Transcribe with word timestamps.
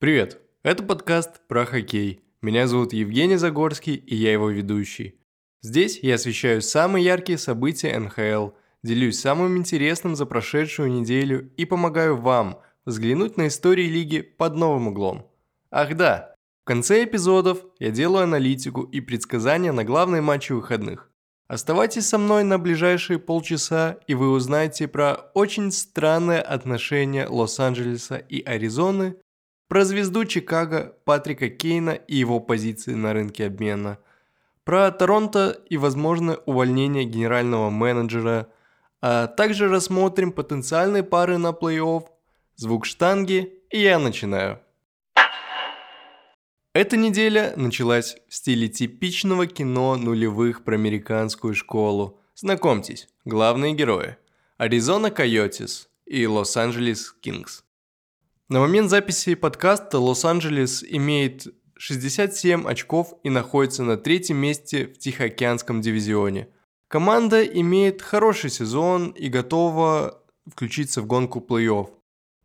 Привет! 0.00 0.40
Это 0.62 0.82
подкаст 0.82 1.46
про 1.46 1.66
хоккей. 1.66 2.24
Меня 2.40 2.66
зовут 2.66 2.94
Евгений 2.94 3.36
Загорский, 3.36 3.96
и 3.96 4.16
я 4.16 4.32
его 4.32 4.48
ведущий. 4.48 5.20
Здесь 5.60 5.98
я 6.00 6.14
освещаю 6.14 6.62
самые 6.62 7.04
яркие 7.04 7.36
события 7.36 7.98
НХЛ, 7.98 8.56
делюсь 8.82 9.20
самым 9.20 9.58
интересным 9.58 10.16
за 10.16 10.24
прошедшую 10.24 10.90
неделю 10.90 11.52
и 11.58 11.66
помогаю 11.66 12.16
вам 12.16 12.62
взглянуть 12.86 13.36
на 13.36 13.48
истории 13.48 13.88
лиги 13.88 14.22
под 14.22 14.56
новым 14.56 14.88
углом. 14.88 15.30
Ах 15.70 15.94
да, 15.94 16.34
в 16.62 16.64
конце 16.64 17.04
эпизодов 17.04 17.62
я 17.78 17.90
делаю 17.90 18.24
аналитику 18.24 18.84
и 18.84 19.02
предсказания 19.02 19.70
на 19.70 19.84
главные 19.84 20.22
матчи 20.22 20.52
выходных. 20.52 21.10
Оставайтесь 21.46 22.08
со 22.08 22.16
мной 22.16 22.42
на 22.42 22.58
ближайшие 22.58 23.18
полчаса, 23.18 23.98
и 24.06 24.14
вы 24.14 24.30
узнаете 24.30 24.88
про 24.88 25.30
очень 25.34 25.70
странное 25.70 26.40
отношение 26.40 27.26
Лос-Анджелеса 27.28 28.16
и 28.16 28.42
Аризоны 28.42 29.16
про 29.70 29.84
звезду 29.84 30.24
Чикаго 30.24 30.96
Патрика 31.04 31.48
Кейна 31.48 31.90
и 31.90 32.16
его 32.16 32.40
позиции 32.40 32.94
на 32.94 33.12
рынке 33.12 33.46
обмена, 33.46 33.98
про 34.64 34.90
Торонто 34.90 35.50
и 35.70 35.76
возможное 35.76 36.38
увольнение 36.44 37.04
генерального 37.04 37.70
менеджера, 37.70 38.48
а 39.00 39.28
также 39.28 39.68
рассмотрим 39.68 40.32
потенциальные 40.32 41.04
пары 41.04 41.38
на 41.38 41.50
плей-офф, 41.50 42.02
звук 42.56 42.84
штанги, 42.84 43.62
и 43.70 43.78
я 43.78 44.00
начинаю. 44.00 44.58
Эта 46.74 46.96
неделя 46.96 47.52
началась 47.54 48.16
в 48.28 48.34
стиле 48.34 48.66
типичного 48.66 49.46
кино 49.46 49.94
нулевых 49.96 50.64
про 50.64 50.74
американскую 50.74 51.54
школу. 51.54 52.20
Знакомьтесь, 52.34 53.08
главные 53.24 53.74
герои– 53.74 54.16
Аризона 54.58 55.12
Койотис 55.12 55.88
и 56.06 56.26
Лос-Анджелес 56.26 57.12
Кингс. 57.20 57.62
На 58.50 58.58
момент 58.58 58.90
записи 58.90 59.36
подкаста 59.36 60.00
Лос-Анджелес 60.00 60.82
имеет 60.82 61.46
67 61.78 62.66
очков 62.66 63.14
и 63.22 63.30
находится 63.30 63.84
на 63.84 63.96
третьем 63.96 64.38
месте 64.38 64.88
в 64.88 64.98
Тихоокеанском 64.98 65.80
дивизионе. 65.80 66.48
Команда 66.88 67.44
имеет 67.44 68.02
хороший 68.02 68.50
сезон 68.50 69.10
и 69.10 69.28
готова 69.28 70.20
включиться 70.50 71.00
в 71.00 71.06
гонку 71.06 71.38
плей-офф. 71.38 71.90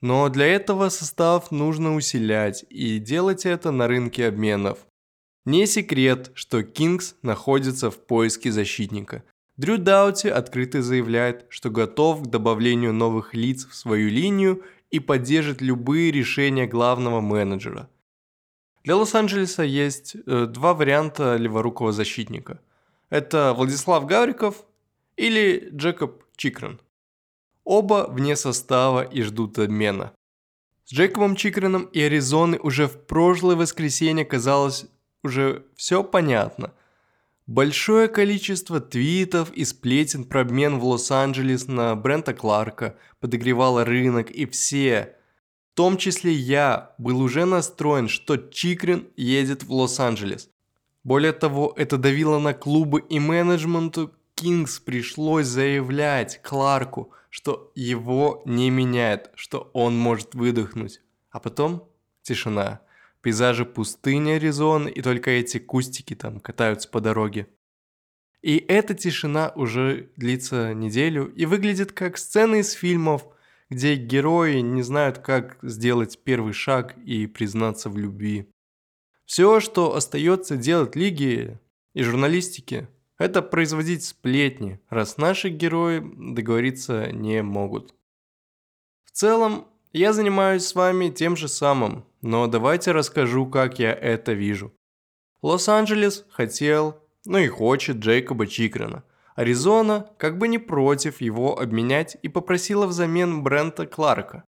Но 0.02 0.30
для 0.30 0.46
этого 0.46 0.90
состав 0.90 1.50
нужно 1.50 1.96
усилять 1.96 2.64
и 2.70 3.00
делать 3.00 3.48
это 3.48 3.72
на 3.72 3.88
рынке 3.88 4.28
обменов. 4.28 4.86
Не 5.44 5.66
секрет, 5.66 6.30
что 6.36 6.62
Кингс 6.62 7.16
находится 7.24 7.90
в 7.90 7.98
поиске 7.98 8.52
защитника. 8.52 9.24
Дрю 9.58 9.80
Даути 9.80 10.28
открыто 10.28 10.84
заявляет, 10.84 11.48
что 11.50 11.72
готов 11.72 12.22
к 12.22 12.28
добавлению 12.28 12.94
новых 12.94 13.34
лиц 13.34 13.66
в 13.66 13.74
свою 13.74 14.10
линию 14.10 14.62
и 14.96 15.00
поддержит 15.00 15.62
любые 15.62 16.12
решения 16.12 16.68
главного 16.68 17.20
менеджера. 17.20 17.90
Для 18.84 18.96
Лос-Анджелеса 18.96 19.64
есть 19.64 20.16
э, 20.16 20.46
два 20.46 20.74
варианта 20.74 21.36
леворукого 21.36 21.92
защитника. 21.92 22.60
Это 23.10 23.54
Владислав 23.54 24.06
Гавриков 24.06 24.64
или 25.18 25.70
Джекоб 25.74 26.24
Чикрен. 26.38 26.80
Оба 27.66 28.08
вне 28.10 28.36
состава 28.36 29.04
и 29.04 29.22
ждут 29.24 29.60
обмена. 29.60 30.14
С 30.86 30.94
Джекобом 30.94 31.36
Чикреном 31.36 31.84
и 31.86 32.00
Аризоны 32.00 32.58
уже 32.60 32.88
в 32.88 33.06
прошлое 33.06 33.56
воскресенье 33.56 34.24
казалось 34.24 34.86
уже 35.24 35.66
все 35.76 36.04
понятно– 36.04 36.72
Большое 37.48 38.08
количество 38.08 38.80
твитов 38.80 39.52
и 39.54 39.66
сплетен 39.66 40.24
про 40.24 40.42
обмен 40.42 40.80
в 40.80 40.86
Лос-Анджелес 40.86 41.68
на 41.68 41.96
Брента 41.96 42.34
Кларка 42.34 42.98
подогревало 43.20 43.86
рынок, 43.86 44.32
и 44.32 44.48
все, 44.48 45.16
в 45.72 45.76
том 45.76 45.98
числе 45.98 46.34
я, 46.34 46.96
был 46.98 47.22
уже 47.22 47.46
настроен, 47.46 48.08
что 48.08 48.38
Чикрин 48.38 49.08
едет 49.16 49.64
в 49.64 49.72
Лос-Анджелес. 49.72 50.50
Более 51.04 51.34
того, 51.34 51.72
это 51.78 51.98
давило 51.98 52.40
на 52.40 52.56
клубы 52.56 53.04
и 53.08 53.20
менеджменту 53.20 54.12
Кингс 54.34 54.80
пришлось 54.80 55.46
заявлять 55.46 56.42
Кларку, 56.42 57.12
что 57.30 57.72
его 57.76 58.42
не 58.46 58.72
меняет, 58.72 59.30
что 59.36 59.70
он 59.74 59.96
может 59.96 60.34
выдохнуть. 60.34 61.02
А 61.30 61.40
потом 61.40 61.88
тишина 62.24 62.82
пейзажи 63.26 63.66
пустыни 63.66 64.34
Аризоны, 64.34 64.88
и 64.88 65.02
только 65.02 65.32
эти 65.32 65.58
кустики 65.58 66.14
там 66.14 66.40
катаются 66.40 66.88
по 66.88 67.02
дороге. 67.02 67.48
И 68.44 68.58
эта 68.58 68.94
тишина 68.94 69.52
уже 69.56 70.12
длится 70.16 70.76
неделю 70.76 71.34
и 71.34 71.48
выглядит 71.48 71.92
как 71.92 72.20
сцены 72.20 72.60
из 72.60 72.74
фильмов, 72.74 73.26
где 73.72 73.96
герои 73.96 74.60
не 74.60 74.84
знают, 74.84 75.18
как 75.18 75.58
сделать 75.64 76.20
первый 76.24 76.54
шаг 76.54 76.96
и 77.00 77.26
признаться 77.26 77.90
в 77.90 77.98
любви. 77.98 78.48
Все, 79.26 79.60
что 79.60 79.96
остается 79.96 80.56
делать 80.56 80.96
лиге 80.96 81.60
и 81.96 82.04
журналистике, 82.04 82.90
это 83.18 83.42
производить 83.42 84.04
сплетни, 84.04 84.80
раз 84.88 85.18
наши 85.18 85.50
герои 85.50 86.04
договориться 86.16 87.12
не 87.12 87.42
могут. 87.42 87.96
В 89.04 89.10
целом, 89.10 89.68
я 89.98 90.12
занимаюсь 90.12 90.66
с 90.66 90.76
вами 90.76 91.10
тем 91.10 91.38
же 91.38 91.48
самым, 91.48 92.04
но 92.22 92.48
давайте 92.48 92.92
расскажу, 92.92 93.46
как 93.46 93.80
я 93.80 93.94
это 93.94 94.34
вижу. 94.34 94.74
Лос-Анджелес 95.42 96.26
хотел, 96.30 97.02
ну 97.26 97.38
и 97.38 97.48
хочет 97.48 97.98
Джейкоба 97.98 98.46
Чикрена. 98.46 99.06
Аризона 99.36 100.10
как 100.18 100.38
бы 100.38 100.50
не 100.50 100.58
против 100.58 101.22
его 101.22 101.58
обменять 101.58 102.18
и 102.22 102.28
попросила 102.28 102.88
взамен 102.88 103.42
Брента 103.42 103.86
Кларка. 103.86 104.44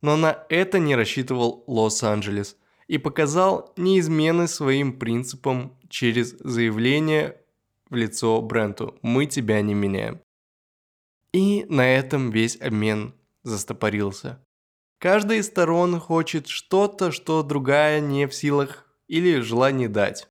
Но 0.00 0.16
на 0.16 0.46
это 0.48 0.78
не 0.78 0.96
рассчитывал 0.96 1.64
Лос-Анджелес 1.66 2.56
и 2.86 2.96
показал 2.96 3.74
неизмены 3.76 4.48
своим 4.48 4.98
принципам 4.98 5.76
через 5.90 6.30
заявление 6.38 7.36
в 7.90 7.94
лицо 7.94 8.40
Бренту 8.40 8.98
«Мы 9.02 9.26
тебя 9.26 9.60
не 9.60 9.74
меняем». 9.74 10.22
И 11.34 11.66
на 11.68 11.86
этом 11.86 12.30
весь 12.30 12.58
обмен 12.58 13.12
застопорился. 13.42 14.42
Каждая 14.98 15.38
из 15.38 15.46
сторон 15.46 16.00
хочет 16.00 16.48
что-то, 16.48 17.12
что 17.12 17.44
другая 17.44 18.00
не 18.00 18.26
в 18.26 18.34
силах 18.34 18.84
или 19.06 19.40
желание 19.40 19.88
дать. 19.88 20.28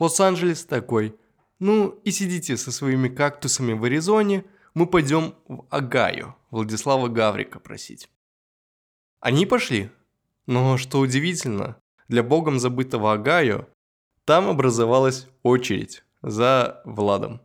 Лос-Анджелес 0.00 0.64
такой. 0.64 1.14
Ну 1.60 2.00
и 2.02 2.10
сидите 2.10 2.56
со 2.56 2.72
своими 2.72 3.08
кактусами 3.08 3.72
в 3.74 3.84
Аризоне, 3.84 4.44
мы 4.74 4.88
пойдем 4.88 5.34
в 5.46 5.66
Агаю 5.70 6.34
Владислава 6.50 7.06
Гаврика 7.06 7.60
просить. 7.60 8.08
Они 9.20 9.46
пошли. 9.46 9.90
Но 10.46 10.76
что 10.76 10.98
удивительно, 10.98 11.76
для 12.08 12.24
богом 12.24 12.58
забытого 12.58 13.12
Агаю 13.12 13.68
там 14.24 14.48
образовалась 14.48 15.28
очередь 15.44 16.02
за 16.22 16.82
Владом. 16.84 17.40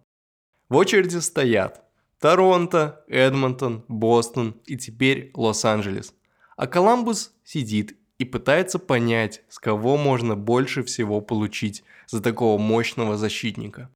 В 0.70 0.76
очереди 0.76 1.18
стоят 1.18 1.84
Торонто, 2.20 3.06
Эдмонтон, 3.08 3.86
Бостон 3.88 4.60
и 4.66 4.76
теперь 4.76 5.30
Лос-Анджелес. 5.36 6.17
А 6.58 6.66
Коламбус 6.66 7.36
сидит 7.44 7.96
и 8.18 8.26
пытается 8.26 8.80
понять, 8.80 9.44
с 9.48 9.60
кого 9.60 9.96
можно 9.96 10.36
больше 10.36 10.84
всего 10.84 11.22
получить 11.22 11.84
за 12.08 12.20
такого 12.20 12.58
мощного 12.58 13.16
защитника. 13.16 13.94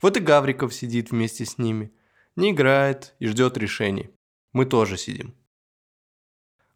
Вот 0.00 0.16
и 0.16 0.20
Гавриков 0.20 0.72
сидит 0.72 1.10
вместе 1.10 1.44
с 1.44 1.58
ними, 1.58 1.92
не 2.34 2.52
играет 2.52 3.14
и 3.18 3.26
ждет 3.26 3.58
решений. 3.58 4.10
Мы 4.54 4.64
тоже 4.64 4.96
сидим. 4.96 5.34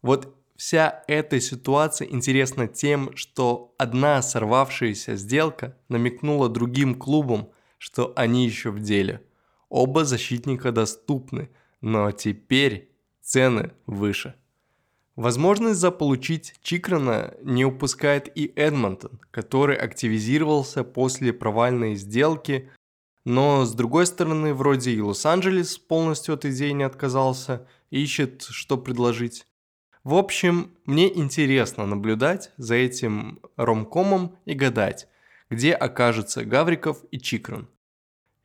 Вот 0.03 0.37
вся 0.55 1.03
эта 1.07 1.39
ситуация 1.39 2.07
интересна 2.07 2.67
тем, 2.67 3.15
что 3.15 3.73
одна 3.79 4.21
сорвавшаяся 4.21 5.15
сделка 5.15 5.75
намекнула 5.89 6.47
другим 6.47 6.93
клубам, 6.93 7.49
что 7.79 8.13
они 8.15 8.45
еще 8.45 8.69
в 8.69 8.79
деле. 8.81 9.23
Оба 9.67 10.05
защитника 10.05 10.71
доступны, 10.71 11.49
но 11.81 12.11
теперь 12.11 12.91
цены 13.21 13.71
выше. 13.87 14.35
Возможность 15.17 15.79
заполучить 15.79 16.53
Чикрана 16.61 17.33
не 17.41 17.65
упускает 17.65 18.31
и 18.37 18.53
Эдмонтон, 18.55 19.19
который 19.31 19.75
активизировался 19.75 20.83
после 20.83 21.33
провальной 21.33 21.95
сделки, 21.95 22.69
но 23.25 23.65
с 23.65 23.73
другой 23.73 24.05
стороны, 24.05 24.53
вроде 24.53 24.91
и 24.91 25.01
Лос-Анджелес 25.01 25.79
полностью 25.79 26.35
от 26.35 26.45
идеи 26.45 26.69
не 26.69 26.83
отказался, 26.83 27.67
ищет, 27.89 28.43
что 28.43 28.77
предложить. 28.77 29.47
В 30.03 30.13
общем, 30.13 30.69
мне 30.85 31.11
интересно 31.17 31.87
наблюдать 31.87 32.51
за 32.57 32.75
этим 32.75 33.39
ромкомом 33.55 34.37
и 34.45 34.53
гадать, 34.53 35.07
где 35.49 35.73
окажутся 35.73 36.45
Гавриков 36.45 37.03
и 37.09 37.19
Чикран. 37.19 37.67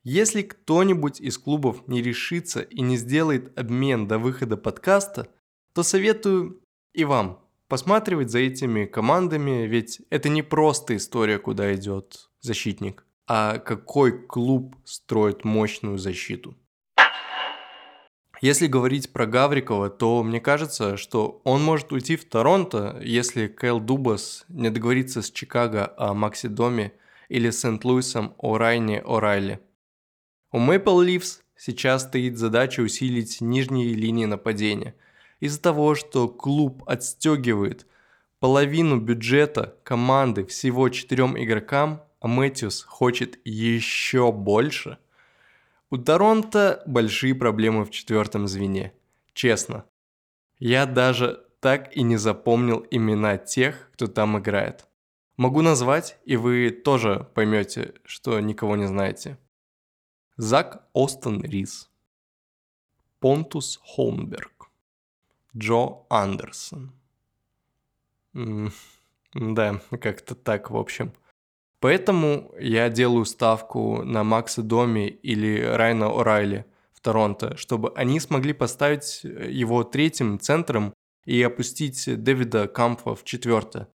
Если 0.04 0.40
кто-нибудь 0.40 1.20
из 1.20 1.36
клубов 1.36 1.86
не 1.86 2.00
решится 2.00 2.62
и 2.62 2.80
не 2.80 2.96
сделает 2.96 3.56
обмен 3.58 4.08
до 4.08 4.18
выхода 4.18 4.56
подкаста, 4.56 5.28
то 5.74 5.82
советую 5.82 6.61
и 6.94 7.04
вам 7.04 7.40
посматривать 7.68 8.30
за 8.30 8.40
этими 8.40 8.84
командами, 8.84 9.66
ведь 9.66 10.02
это 10.10 10.28
не 10.28 10.42
просто 10.42 10.96
история, 10.96 11.38
куда 11.38 11.74
идет 11.74 12.30
защитник, 12.40 13.04
а 13.26 13.58
какой 13.58 14.26
клуб 14.26 14.76
строит 14.84 15.44
мощную 15.44 15.98
защиту. 15.98 16.56
Если 18.42 18.66
говорить 18.66 19.12
про 19.12 19.26
Гаврикова, 19.26 19.88
то 19.88 20.24
мне 20.24 20.40
кажется, 20.40 20.96
что 20.96 21.40
он 21.44 21.62
может 21.62 21.92
уйти 21.92 22.16
в 22.16 22.24
Торонто, 22.24 23.00
если 23.00 23.46
Кэл 23.46 23.78
Дубас 23.78 24.44
не 24.48 24.68
договорится 24.68 25.22
с 25.22 25.30
Чикаго 25.30 25.94
о 25.96 26.12
Максе 26.12 26.48
Доме 26.48 26.92
или 27.28 27.50
Сент-Луисом 27.50 28.34
о 28.38 28.58
Райне 28.58 29.00
О'Райли. 29.00 29.60
У 30.50 30.58
Maple 30.58 31.06
Leafs 31.06 31.38
сейчас 31.56 32.02
стоит 32.02 32.36
задача 32.36 32.80
усилить 32.80 33.40
нижние 33.40 33.94
линии 33.94 34.26
нападения. 34.26 34.96
Из-за 35.42 35.60
того, 35.60 35.94
что 35.94 36.28
клуб 36.28 36.82
отстегивает 36.86 37.86
половину 38.40 38.98
бюджета 38.98 39.76
команды 39.82 40.44
всего 40.46 40.88
четырем 40.88 41.36
игрокам, 41.36 42.02
а 42.20 42.28
Мэтьюс 42.28 42.82
хочет 42.82 43.38
еще 43.44 44.32
больше– 44.32 44.98
у 45.92 45.98
Торонто 45.98 46.82
большие 46.86 47.34
проблемы 47.34 47.84
в 47.84 47.90
четвертом 47.90 48.48
звене. 48.48 48.94
Честно. 49.34 49.84
Я 50.58 50.86
даже 50.86 51.44
так 51.60 51.94
и 51.94 52.02
не 52.02 52.16
запомнил 52.16 52.86
имена 52.90 53.36
тех, 53.36 53.90
кто 53.92 54.06
там 54.06 54.38
играет. 54.38 54.86
Могу 55.36 55.60
назвать, 55.60 56.16
и 56.24 56.36
вы 56.36 56.70
тоже 56.70 57.28
поймете, 57.34 57.92
что 58.06 58.40
никого 58.40 58.74
не 58.76 58.86
знаете. 58.86 59.36
Зак 60.38 60.88
Остон 60.94 61.42
Рис. 61.42 61.90
Понтус 63.20 63.78
Холмберг. 63.84 64.61
Джо 65.56 66.04
Андерсон. 66.08 66.92
М 68.34 68.72
да, 69.34 69.80
как-то 70.00 70.34
так, 70.34 70.70
в 70.70 70.76
общем. 70.76 71.12
Поэтому 71.80 72.54
я 72.60 72.88
делаю 72.90 73.24
ставку 73.24 74.04
на 74.04 74.22
Макса 74.24 74.62
Доми 74.62 75.08
или 75.08 75.60
Райна 75.60 76.04
О'Райли 76.04 76.64
в 76.92 77.00
Торонто, 77.00 77.56
чтобы 77.56 77.92
они 77.96 78.20
смогли 78.20 78.52
поставить 78.52 79.24
его 79.24 79.82
третьим 79.82 80.38
центром 80.38 80.94
и 81.24 81.42
опустить 81.42 82.04
Дэвида 82.22 82.68
Кампа 82.68 83.16
в 83.16 83.24
четвертое. 83.24 83.88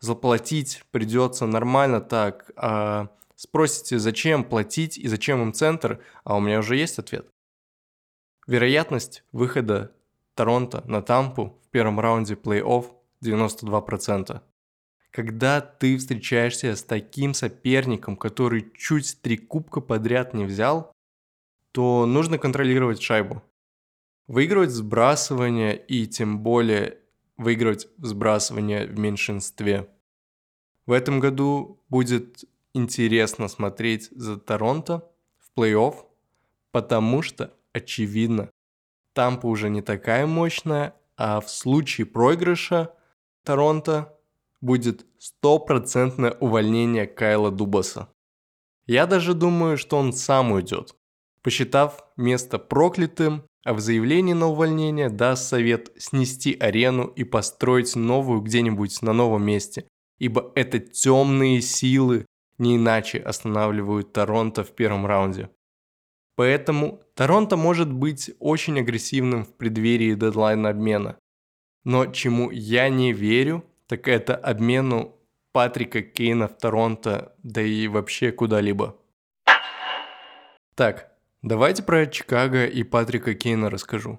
Заплатить 0.00 0.82
придется 0.90 1.46
нормально 1.46 2.00
так, 2.00 2.50
а 2.56 3.08
спросите, 3.36 3.98
зачем 3.98 4.42
платить 4.42 4.98
и 4.98 5.06
зачем 5.06 5.40
им 5.42 5.52
центр, 5.52 6.02
а 6.24 6.36
у 6.36 6.40
меня 6.40 6.58
уже 6.58 6.76
есть 6.76 6.98
ответ. 6.98 7.28
Вероятность 8.46 9.24
выхода 9.30 9.92
Торонто 10.34 10.82
на 10.86 11.02
Тампу 11.02 11.58
в 11.66 11.70
первом 11.70 12.00
раунде 12.00 12.34
плей-офф 12.34 12.86
92% 13.22 14.40
когда 15.14 15.60
ты 15.60 15.96
встречаешься 15.96 16.74
с 16.74 16.82
таким 16.82 17.34
соперником, 17.34 18.16
который 18.16 18.72
чуть 18.76 19.22
три 19.22 19.36
кубка 19.36 19.80
подряд 19.80 20.34
не 20.34 20.44
взял, 20.44 20.92
то 21.70 22.04
нужно 22.04 22.36
контролировать 22.36 23.00
шайбу. 23.00 23.40
Выигрывать 24.26 24.72
сбрасывание 24.72 25.76
и 25.76 26.08
тем 26.08 26.40
более 26.40 26.98
выигрывать 27.36 27.86
сбрасывание 27.98 28.88
в 28.88 28.98
меньшинстве. 28.98 29.88
В 30.84 30.90
этом 30.90 31.20
году 31.20 31.80
будет 31.88 32.44
интересно 32.72 33.46
смотреть 33.46 34.08
за 34.10 34.36
Торонто 34.36 35.08
в 35.38 35.56
плей-офф, 35.56 35.94
потому 36.72 37.22
что, 37.22 37.54
очевидно, 37.72 38.50
Тампа 39.14 39.46
уже 39.46 39.70
не 39.70 39.80
такая 39.80 40.26
мощная, 40.26 40.94
а 41.16 41.40
в 41.40 41.48
случае 41.48 42.06
проигрыша 42.06 42.92
Торонто 43.44 44.18
будет 44.60 45.06
стопроцентное 45.18 46.32
увольнение 46.32 47.06
Кайла 47.06 47.50
Дубаса. 47.50 48.08
Я 48.86 49.06
даже 49.06 49.34
думаю, 49.34 49.78
что 49.78 49.96
он 49.96 50.12
сам 50.12 50.52
уйдет, 50.52 50.96
посчитав 51.42 52.04
место 52.16 52.58
проклятым, 52.58 53.44
а 53.64 53.72
в 53.72 53.80
заявлении 53.80 54.34
на 54.34 54.48
увольнение 54.48 55.08
даст 55.08 55.48
совет 55.48 55.92
снести 55.96 56.54
арену 56.58 57.06
и 57.06 57.24
построить 57.24 57.96
новую 57.96 58.40
где-нибудь 58.40 59.00
на 59.00 59.12
новом 59.12 59.44
месте, 59.44 59.86
ибо 60.18 60.52
это 60.54 60.78
темные 60.80 61.62
силы 61.62 62.26
не 62.58 62.76
иначе 62.76 63.18
останавливают 63.18 64.12
Торонто 64.12 64.64
в 64.64 64.72
первом 64.72 65.06
раунде. 65.06 65.50
Поэтому 66.36 67.00
Торонто 67.14 67.56
может 67.56 67.92
быть 67.92 68.30
очень 68.40 68.80
агрессивным 68.80 69.44
в 69.44 69.54
преддверии 69.54 70.14
дедлайна 70.14 70.70
обмена. 70.70 71.16
Но 71.84 72.06
чему 72.06 72.50
я 72.50 72.88
не 72.88 73.12
верю, 73.12 73.64
так 73.86 74.08
это 74.08 74.34
обмену 74.34 75.14
Патрика 75.52 76.02
Кейна 76.02 76.48
в 76.48 76.58
Торонто, 76.58 77.34
да 77.42 77.62
и 77.62 77.86
вообще 77.86 78.32
куда-либо. 78.32 78.96
Так, 80.74 81.12
давайте 81.42 81.84
про 81.84 82.06
Чикаго 82.06 82.66
и 82.66 82.82
Патрика 82.82 83.34
Кейна 83.34 83.70
расскажу. 83.70 84.18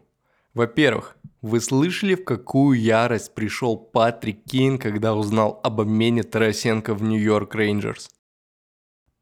Во-первых, 0.53 1.17
вы 1.41 1.59
слышали, 1.59 2.15
в 2.15 2.23
какую 2.23 2.79
ярость 2.79 3.35
пришел 3.35 3.75
Патрик 3.75 4.45
Кейн, 4.45 4.77
когда 4.77 5.13
узнал 5.13 5.59
об 5.63 5.81
обмене 5.81 6.23
Тарасенко 6.23 6.93
в 6.93 7.03
Нью-Йорк 7.03 7.53
Рейнджерс? 7.55 8.09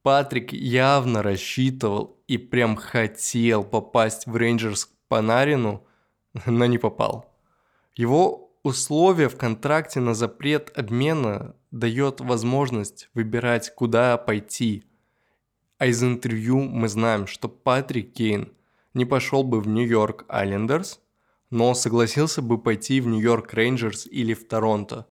Патрик 0.04 0.54
явно 0.54 1.24
рассчитывал 1.24 2.22
и 2.28 2.38
прям 2.38 2.76
хотел 2.76 3.64
попасть 3.64 4.28
в 4.28 4.36
Рейнджерс 4.36 4.90
по 5.08 5.22
Нарину, 5.22 5.86
но 6.46 6.66
не 6.68 6.78
попал. 6.78 7.34
Его 7.96 8.44
Условие 8.64 9.28
в 9.28 9.36
контракте 9.36 10.00
на 10.00 10.14
запрет 10.14 10.72
обмена 10.78 11.54
дает 11.72 12.22
возможность 12.22 13.10
выбирать, 13.14 13.76
куда 13.76 14.18
пойти. 14.18 14.86
А 15.80 15.88
из 15.88 16.02
интервью 16.02 16.62
мы 16.62 16.88
знаем, 16.88 17.28
что 17.28 17.50
Патрик 17.50 18.14
Кейн 18.14 18.54
не 18.94 19.04
пошел 19.04 19.44
бы 19.44 19.60
в 19.60 19.68
Нью-Йорк 19.68 20.24
Айлендерс, 20.30 21.02
но 21.50 21.74
согласился 21.74 22.42
бы 22.42 22.58
пойти 22.58 23.02
в 23.02 23.08
Нью-Йорк 23.08 23.54
Рейнджерс 23.54 24.08
или 24.08 24.34
в 24.34 24.48
Торонто. 24.48 25.08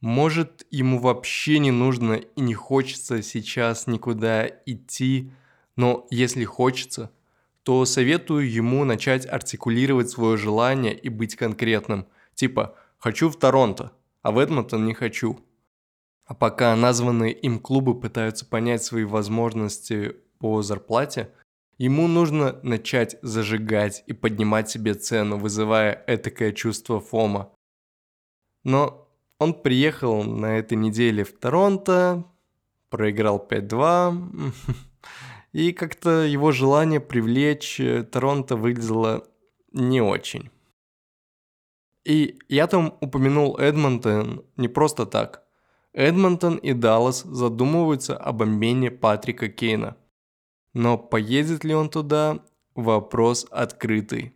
Может, 0.00 0.66
ему 0.70 0.98
вообще 0.98 1.58
не 1.58 1.70
нужно 1.70 2.14
и 2.14 2.40
не 2.40 2.54
хочется 2.54 3.22
сейчас 3.22 3.86
никуда 3.86 4.46
идти, 4.66 5.30
но 5.74 6.06
если 6.10 6.44
хочется, 6.44 7.10
то 7.62 7.84
советую 7.84 8.50
ему 8.50 8.84
начать 8.84 9.26
артикулировать 9.26 10.10
свое 10.10 10.36
желание 10.36 10.94
и 10.96 11.08
быть 11.08 11.36
конкретным– 11.36 12.06
Типа 12.36 12.76
«хочу 12.98 13.30
в 13.30 13.36
Торонто», 13.36 13.92
а 14.22 14.30
в 14.30 14.38
Эдмонтон 14.38 14.84
не 14.84 14.94
хочу. 14.94 15.40
А 16.26 16.34
пока 16.34 16.76
названные 16.76 17.32
им 17.32 17.58
клубы 17.58 17.98
пытаются 17.98 18.44
понять 18.44 18.82
свои 18.82 19.04
возможности 19.04 20.16
по 20.38 20.60
зарплате, 20.60 21.32
ему 21.78 22.08
нужно 22.08 22.60
начать 22.62 23.16
зажигать 23.22 24.04
и 24.06 24.12
поднимать 24.12 24.68
себе 24.68 24.94
цену, 24.94 25.38
вызывая 25.38 26.04
этакое 26.06 26.52
чувство 26.52 27.00
фома. 27.00 27.52
Но 28.64 29.05
он 29.38 29.54
приехал 29.54 30.22
на 30.22 30.58
этой 30.58 30.76
неделе 30.76 31.24
в 31.24 31.32
Торонто, 31.32 32.24
проиграл 32.90 33.46
5-2, 33.48 34.52
и 35.52 35.72
как-то 35.72 36.24
его 36.24 36.52
желание 36.52 37.00
привлечь 37.00 37.80
Торонто 38.10 38.56
выглядело 38.56 39.26
не 39.72 40.00
очень. 40.00 40.50
И 42.04 42.38
я 42.48 42.66
там 42.66 42.96
упомянул 43.00 43.58
Эдмонтон 43.58 44.44
не 44.56 44.68
просто 44.68 45.06
так. 45.06 45.42
Эдмонтон 45.92 46.56
и 46.56 46.72
Даллас 46.72 47.22
задумываются 47.22 48.16
об 48.16 48.42
обмене 48.42 48.90
Патрика 48.90 49.48
Кейна. 49.48 49.96
Но 50.72 50.98
поедет 50.98 51.64
ли 51.64 51.74
он 51.74 51.88
туда– 51.88 52.44
вопрос 52.76 53.46
открытый. 53.50 54.34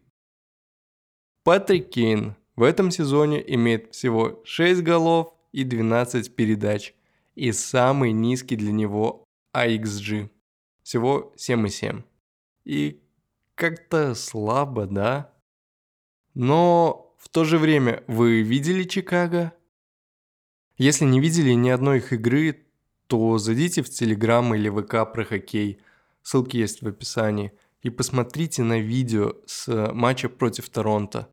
Патрик 1.45 1.90
Кейн 1.90 2.35
в 2.60 2.62
этом 2.62 2.90
сезоне 2.90 3.42
имеет 3.54 3.94
всего 3.94 4.42
6 4.44 4.82
голов 4.82 5.32
и 5.50 5.64
12 5.64 6.36
передач. 6.36 6.92
И 7.34 7.52
самый 7.52 8.12
низкий 8.12 8.54
для 8.54 8.70
него 8.70 9.24
AXG. 9.56 10.28
Всего 10.82 11.32
7,7. 11.38 12.02
И 12.66 13.00
как-то 13.54 14.14
слабо, 14.14 14.84
да? 14.84 15.32
Но 16.34 17.14
в 17.16 17.30
то 17.30 17.44
же 17.44 17.56
время, 17.56 18.04
вы 18.06 18.42
видели 18.42 18.82
Чикаго? 18.84 19.54
Если 20.76 21.06
не 21.06 21.18
видели 21.18 21.52
ни 21.52 21.70
одной 21.70 21.96
их 21.96 22.12
игры, 22.12 22.66
то 23.06 23.38
зайдите 23.38 23.80
в 23.80 23.88
Телеграм 23.88 24.54
или 24.54 24.68
ВК 24.68 25.10
про 25.10 25.24
хоккей, 25.24 25.80
ссылки 26.22 26.58
есть 26.58 26.82
в 26.82 26.88
описании, 26.88 27.52
и 27.80 27.88
посмотрите 27.88 28.62
на 28.64 28.80
видео 28.80 29.36
с 29.46 29.90
матча 29.94 30.28
против 30.28 30.68
Торонто. 30.68 31.32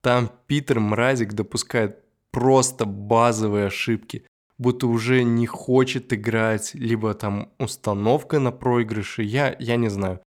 Там 0.00 0.30
Питер 0.46 0.80
Мразик 0.80 1.34
допускает 1.34 2.04
просто 2.30 2.84
базовые 2.86 3.66
ошибки, 3.66 4.26
будто 4.58 4.86
уже 4.86 5.22
не 5.24 5.46
хочет 5.46 6.12
играть, 6.12 6.74
либо 6.74 7.14
там 7.14 7.52
установка 7.58 8.38
на 8.38 8.52
проигрыши, 8.52 9.22
я, 9.22 9.56
я 9.58 9.76
не 9.76 9.88
знаю. 9.88 10.20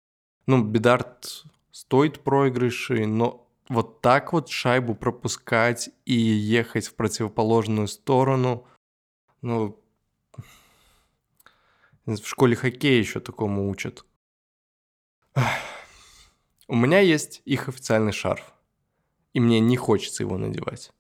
Ну, 0.46 0.62
Бедарт 0.62 1.44
стоит 1.70 2.20
проигрыши, 2.20 3.06
но 3.06 3.48
вот 3.68 4.00
так 4.00 4.32
вот 4.32 4.48
шайбу 4.48 4.94
пропускать 4.94 5.90
и 6.04 6.14
ехать 6.14 6.86
в 6.86 6.94
противоположную 6.94 7.88
сторону, 7.88 8.66
ну, 9.40 9.78
в 12.06 12.26
школе 12.26 12.56
хоккея 12.56 12.98
еще 12.98 13.20
такому 13.20 13.70
учат. 13.70 14.04
У 16.68 16.76
меня 16.76 17.00
есть 17.00 17.42
их 17.44 17.68
официальный 17.68 18.12
шарф, 18.12 18.52
и 19.32 19.40
мне 19.40 19.60
не 19.60 19.76
хочется 19.76 20.22
его 20.22 20.36
надевать. 20.38 20.92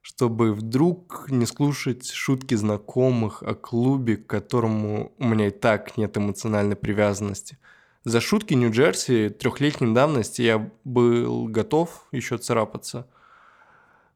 Чтобы 0.00 0.52
вдруг 0.52 1.26
не 1.30 1.46
слушать 1.46 2.10
шутки 2.10 2.54
знакомых 2.54 3.42
о 3.42 3.54
клубе, 3.54 4.16
к 4.16 4.26
которому 4.26 5.12
у 5.18 5.24
меня 5.24 5.46
и 5.46 5.50
так 5.50 5.96
нет 5.96 6.16
эмоциональной 6.16 6.76
привязанности. 6.76 7.58
За 8.04 8.20
шутки 8.20 8.54
Нью-Джерси 8.54 9.28
трехлетней 9.28 9.94
давности 9.94 10.42
я 10.42 10.70
был 10.82 11.46
готов 11.46 12.08
еще 12.10 12.36
царапаться. 12.36 13.08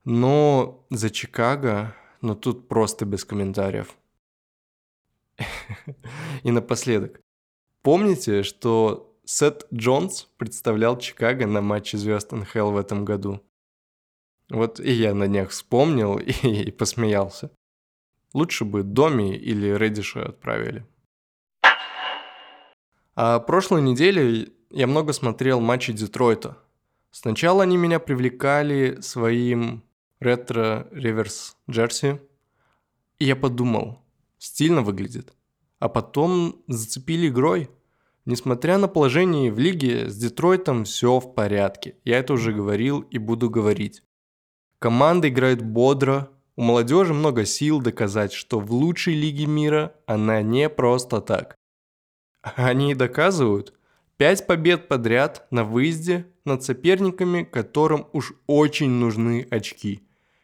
Но 0.05 0.85
за 0.91 1.11
Чикаго, 1.11 1.95
ну 2.21 2.35
тут 2.35 2.67
просто 2.67 3.05
без 3.05 3.25
комментариев. 3.25 3.97
И 6.43 6.51
напоследок. 6.51 7.21
Помните, 7.83 8.43
что 8.43 9.06
Сет 9.29 9.67
Джонс 9.75 10.29
представлял 10.37 10.97
Чикаго 10.97 11.49
на 11.49 11.61
матче 11.61 11.99
звезд 11.99 12.31
НХЛ 12.31 12.71
в 12.71 12.77
этом 12.77 13.05
году? 13.05 13.43
Вот 14.49 14.79
и 14.79 14.93
я 14.93 15.15
на 15.15 15.27
днях 15.27 15.51
вспомнил 15.51 16.17
и, 16.17 16.31
и 16.43 16.71
посмеялся. 16.71 17.51
Лучше 18.33 18.65
бы 18.65 18.85
Доми 18.85 19.37
или 19.37 19.77
Редиша 19.77 20.29
отправили. 20.29 20.87
А 23.17 23.41
прошлой 23.41 23.83
неделе 23.83 24.53
я 24.71 24.87
много 24.87 25.13
смотрел 25.13 25.59
матчи 25.59 25.93
Детройта. 25.93 26.59
Сначала 27.11 27.65
они 27.65 27.77
меня 27.77 27.99
привлекали 27.99 29.01
своим 29.01 29.83
ретро-реверс 30.21 31.57
джерси. 31.69 32.21
И 33.19 33.25
я 33.25 33.35
подумал, 33.35 34.05
стильно 34.39 34.83
выглядит. 34.83 35.33
А 35.81 35.89
потом 35.89 36.63
зацепили 36.69 37.27
игрой. 37.27 37.69
Несмотря 38.27 38.77
на 38.77 38.89
положение 38.89 39.53
в 39.53 39.59
лиге, 39.61 40.11
с 40.11 40.17
Детройтом 40.17 40.83
все 40.83 41.21
в 41.21 41.33
порядке. 41.33 41.95
Я 42.05 42.19
это 42.19 42.33
уже 42.33 42.53
говорил 42.53 43.03
и 43.03 43.19
буду 43.19 43.49
говорить. 43.49 44.03
Команда 44.81 45.29
играет 45.29 45.63
бодро, 45.63 46.29
у 46.57 46.63
молодежи 46.63 47.15
много 47.15 47.45
сил 47.45 47.81
доказать, 47.81 48.33
что 48.33 48.59
в 48.59 48.73
лучшей 48.73 49.15
лиге 49.15 49.47
мира 49.47 49.95
она 50.07 50.43
не 50.43 50.69
просто 50.69 51.21
так. 51.21 51.55
Они 52.43 52.93
и 52.93 52.95
доказывают. 52.95 53.75
Пять 54.17 54.47
побед 54.47 54.89
подряд 54.89 55.47
на 55.53 55.63
выезде 55.63 56.27
над 56.45 56.65
соперниками, 56.65 57.45
которым 57.45 58.09
уж 58.13 58.33
очень 58.49 58.91
нужны 58.91 59.47
очки. 59.51 60.01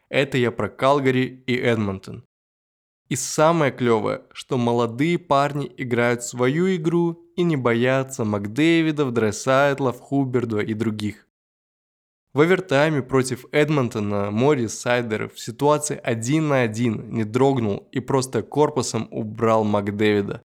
Это 0.07 0.37
я 0.37 0.51
про 0.51 0.69
Калгари 0.69 1.43
и 1.47 1.55
Эдмонтон. 1.55 2.23
И 3.09 3.15
самое 3.17 3.71
клевое, 3.71 4.21
что 4.31 4.57
молодые 4.57 5.19
парни 5.19 5.69
играют 5.75 6.23
свою 6.23 6.73
игру 6.75 7.22
и 7.35 7.43
не 7.43 7.57
боятся 7.57 8.25
Макдэвидов, 8.25 9.13
Дресайтлов, 9.13 9.99
Хубердва 9.99 10.59
и 10.59 10.73
других. 10.73 11.27
В 12.33 12.41
овертайме 12.41 13.03
против 13.03 13.45
Эдмонтона 13.51 14.31
Морис 14.31 14.79
Сайдер 14.79 15.29
в 15.29 15.39
ситуации 15.39 15.99
один 16.03 16.47
на 16.47 16.61
один 16.61 17.11
не 17.11 17.25
дрогнул 17.25 17.87
и 17.91 17.99
просто 17.99 18.41
корпусом 18.41 19.07
убрал 19.11 19.63
Макдэвида. 19.63 20.41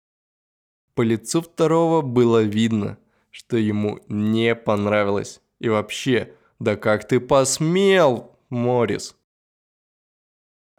По 0.95 1.03
лицу 1.03 1.43
второго 1.43 2.03
было 2.03 2.43
видно, 2.43 2.99
что 3.31 3.57
ему 3.57 3.99
не 4.07 4.55
понравилось. 4.55 5.41
И 5.59 5.69
вообще, 5.69 6.35
да 6.61 6.77
как 6.77 7.09
ты 7.09 7.19
посмел, 7.19 8.37
Морис? 8.49 9.17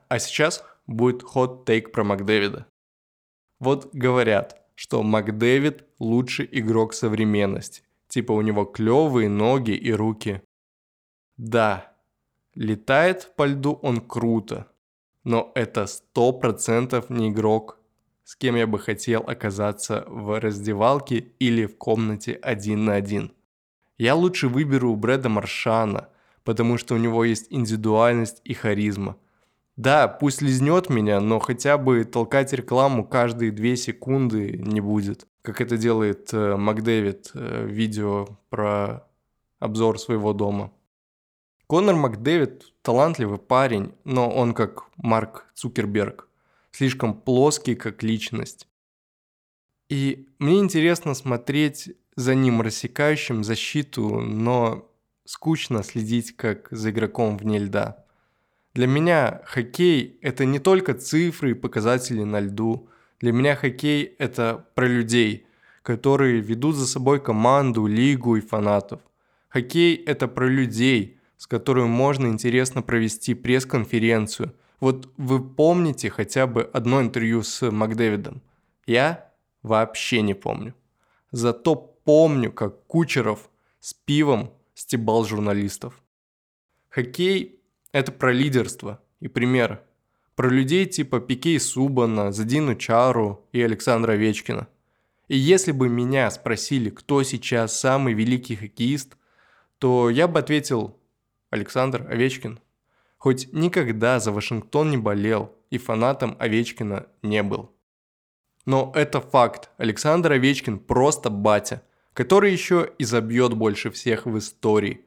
А 0.07 0.19
сейчас 0.19 0.63
будет 0.87 1.21
хот-тейк 1.21 1.91
про 1.91 2.05
Макдэвида. 2.05 2.65
Вот 3.59 3.93
говорят, 3.93 4.62
что 4.75 5.03
Макдэвид 5.03 5.85
лучший 5.99 6.47
игрок 6.51 6.93
современности. 6.93 7.83
Типа 8.07 8.31
у 8.31 8.41
него 8.41 8.65
клевые 8.65 9.29
ноги 9.29 9.71
и 9.71 9.91
руки. 9.91 10.41
Да, 11.37 11.93
летает 12.55 13.33
по 13.35 13.45
льду 13.45 13.73
он 13.81 14.01
круто, 14.01 14.67
но 15.23 15.51
это 15.55 15.87
сто 15.87 16.31
процентов 16.31 17.09
не 17.09 17.29
игрок, 17.29 17.79
с 18.23 18.35
кем 18.35 18.55
я 18.55 18.67
бы 18.67 18.79
хотел 18.79 19.21
оказаться 19.21 20.05
в 20.07 20.39
раздевалке 20.39 21.33
или 21.39 21.65
в 21.65 21.77
комнате 21.77 22.33
один 22.33 22.85
на 22.85 22.95
один. 22.95 23.33
Я 23.97 24.15
лучше 24.15 24.47
выберу 24.47 24.95
Брэда 24.95 25.29
Маршана, 25.29 26.09
потому 26.43 26.77
что 26.77 26.95
у 26.95 26.97
него 26.97 27.23
есть 27.23 27.47
индивидуальность 27.49 28.41
и 28.43 28.53
харизма. 28.53 29.17
Да, 29.75 30.07
пусть 30.07 30.41
лизнет 30.41 30.89
меня, 30.89 31.19
но 31.19 31.39
хотя 31.39 31.77
бы 31.77 32.03
толкать 32.03 32.53
рекламу 32.53 33.05
каждые 33.05 33.51
две 33.51 33.75
секунды 33.75 34.57
не 34.57 34.81
будет. 34.81 35.25
Как 35.41 35.61
это 35.61 35.77
делает 35.77 36.31
э, 36.31 36.55
Макдэвид 36.55 37.31
э, 37.33 37.65
в 37.65 37.69
видео 37.69 38.27
про 38.49 39.07
обзор 39.59 39.99
своего 39.99 40.33
дома. 40.33 40.71
Конор 41.65 41.95
Макдэвид 41.95 42.71
талантливый 42.83 43.39
парень, 43.39 43.93
но 44.03 44.29
он 44.29 44.53
как 44.53 44.85
Марк 44.97 45.47
Цукерберг. 45.55 46.27
Слишком 46.71 47.19
плоский 47.19 47.75
как 47.75 48.03
личность. 48.03 48.67
И 49.89 50.27
мне 50.37 50.59
интересно 50.59 51.13
смотреть 51.15 51.95
за 52.15 52.35
ним 52.35 52.61
рассекающим 52.61 53.43
защиту, 53.43 54.19
но 54.19 54.89
скучно 55.25 55.83
следить 55.83 56.35
как 56.35 56.67
за 56.69 56.91
игроком 56.91 57.37
вне 57.37 57.57
льда. 57.59 58.02
Для 58.73 58.87
меня 58.87 59.41
хоккей– 59.45 60.17
это 60.21 60.45
не 60.45 60.57
только 60.57 60.95
цифры 60.95 61.51
и 61.51 61.53
показатели 61.53 62.23
на 62.23 62.39
льду. 62.39 62.89
Для 63.19 63.31
меня 63.31 63.55
хоккей– 63.55 64.03
это 64.17 64.65
про 64.73 64.87
людей, 64.87 65.45
которые 65.83 66.41
ведут 66.41 66.75
за 66.75 66.87
собой 66.87 67.19
команду, 67.19 67.85
лигу 67.85 68.35
и 68.35 68.41
фанатов. 68.41 69.01
Хоккей– 69.49 69.95
это 70.07 70.27
про 70.27 70.47
людей, 70.47 71.19
с 71.37 71.45
которыми 71.45 71.87
можно 71.87 72.25
интересно 72.27 72.81
провести 72.81 73.35
пресс-конференцию. 73.35 74.55
Вот 74.79 75.13
вы 75.17 75.47
помните 75.47 76.09
хотя 76.09 76.47
бы 76.47 76.63
одно 76.73 76.99
интервью 76.99 77.43
с 77.43 77.69
Макдэвидом? 77.69 78.41
Я 78.87 79.31
вообще 79.61 80.23
не 80.23 80.33
помню. 80.33 80.73
Зато 81.31 81.75
помню, 81.75 82.51
как 82.51 82.87
Кучеров 82.87 83.51
с 83.79 83.93
пивом 83.93 84.51
стебал 84.73 85.25
журналистов. 85.25 86.01
Хоккей 86.89 87.59
это 87.93 88.11
про 88.11 88.33
лидерство 88.33 89.01
и 89.21 89.29
пример. 89.29 89.81
Про 90.35 90.49
людей 90.49 90.85
типа 90.85 91.21
Пике 91.21 91.51
и 91.51 91.59
Субана, 91.59 92.33
Задину 92.33 92.75
Чару 92.75 93.47
и 93.53 93.61
Александра 93.61 94.13
Овечкина. 94.13 94.67
И 95.29 95.37
если 95.37 95.71
бы 95.71 95.87
меня 95.87 96.29
спросили, 96.31 96.89
кто 96.89 97.23
сейчас 97.23 97.79
самый 97.79 98.13
великий 98.13 98.55
хоккеист, 98.55 99.15
то 99.77 100.09
я 100.09 100.27
бы 100.27 100.39
ответил 100.39 100.99
Александр 101.51 102.05
Овечкин. 102.09 102.59
Хоть 103.17 103.53
никогда 103.53 104.19
за 104.19 104.31
Вашингтон 104.31 104.89
не 104.89 104.97
болел 104.97 105.55
и 105.69 105.77
фанатом 105.77 106.35
Овечкина 106.39 107.07
не 107.21 107.43
был. 107.43 107.71
Но 108.65 108.91
это 108.95 109.21
факт. 109.21 109.69
Александр 109.77 110.33
Овечкин 110.33 110.79
просто 110.79 111.29
батя, 111.29 111.83
который 112.13 112.51
еще 112.51 112.91
и 112.97 113.03
забьет 113.03 113.53
больше 113.53 113.91
всех 113.91 114.25
в 114.25 114.37
истории. 114.37 115.05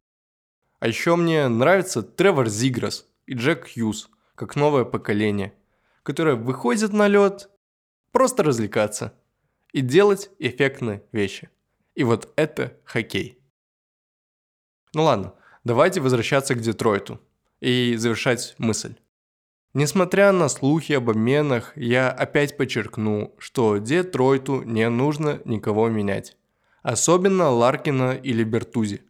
А 0.78 0.88
еще 0.88 1.16
мне 1.16 1.48
нравится 1.48 2.02
Тревор 2.02 2.48
Зиграс 2.48 3.06
и 3.26 3.34
Джек 3.34 3.72
Хьюз, 3.72 4.10
как 4.34 4.56
новое 4.56 4.84
поколение, 4.84 5.54
которое 6.02 6.36
выходит 6.36 6.92
на 6.92 7.08
лед 7.08 7.50
просто 8.12 8.42
развлекаться 8.42 9.14
и 9.72 9.80
делать 9.80 10.30
эффектные 10.38 11.02
вещи. 11.12 11.50
И 11.94 12.04
вот 12.04 12.32
это 12.36 12.78
хоккей. 12.84 13.38
Ну 14.92 15.04
ладно, 15.04 15.34
давайте 15.64 16.00
возвращаться 16.00 16.54
к 16.54 16.60
Детройту 16.60 17.20
и 17.60 17.96
завершать 17.96 18.54
мысль. 18.58 18.96
Несмотря 19.72 20.32
на 20.32 20.48
слухи 20.48 20.92
об 20.94 21.10
обменах, 21.10 21.76
я 21.76 22.10
опять 22.10 22.56
подчеркну, 22.56 23.34
что 23.38 23.76
Детройту 23.78 24.62
не 24.62 24.88
нужно 24.88 25.40
никого 25.44 25.88
менять. 25.88 26.36
Особенно 26.82 27.50
Ларкина 27.50 28.12
или 28.12 28.44
Бертузи. 28.44 29.02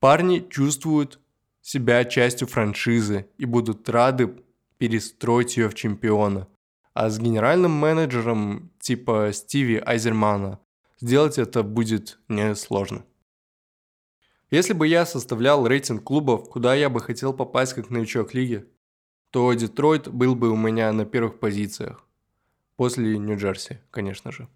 Парни 0.00 0.46
чувствуют 0.48 1.20
себя 1.60 2.04
частью 2.04 2.46
франшизы 2.46 3.28
и 3.36 3.44
будут 3.44 3.88
рады 3.88 4.42
перестроить 4.78 5.56
ее 5.56 5.68
в 5.68 5.74
чемпиона. 5.74 6.48
А 6.94 7.10
с 7.10 7.18
генеральным 7.18 7.72
менеджером 7.72 8.70
типа 8.80 9.30
Стиви 9.32 9.82
Айзермана 9.84 10.60
сделать 11.00 11.38
это 11.38 11.62
будет 11.62 12.18
несложно. 12.28 13.04
Если 14.50 14.72
бы 14.72 14.86
я 14.86 15.04
составлял 15.04 15.66
рейтинг 15.66 16.04
клубов, 16.04 16.48
куда 16.48 16.74
я 16.74 16.88
бы 16.88 17.00
хотел 17.00 17.34
попасть 17.34 17.74
как 17.74 17.90
новичок 17.90 18.34
лиги, 18.34 18.66
то 19.30 19.52
Детройт 19.52 20.08
был 20.08 20.34
бы 20.34 20.48
у 20.50 20.56
меня 20.56 20.92
на 20.92 21.04
первых 21.04 21.38
позициях. 21.38 22.06
После 22.76 23.18
Нью-Джерси, 23.18 23.80
конечно 23.90 24.32
же. 24.32 24.48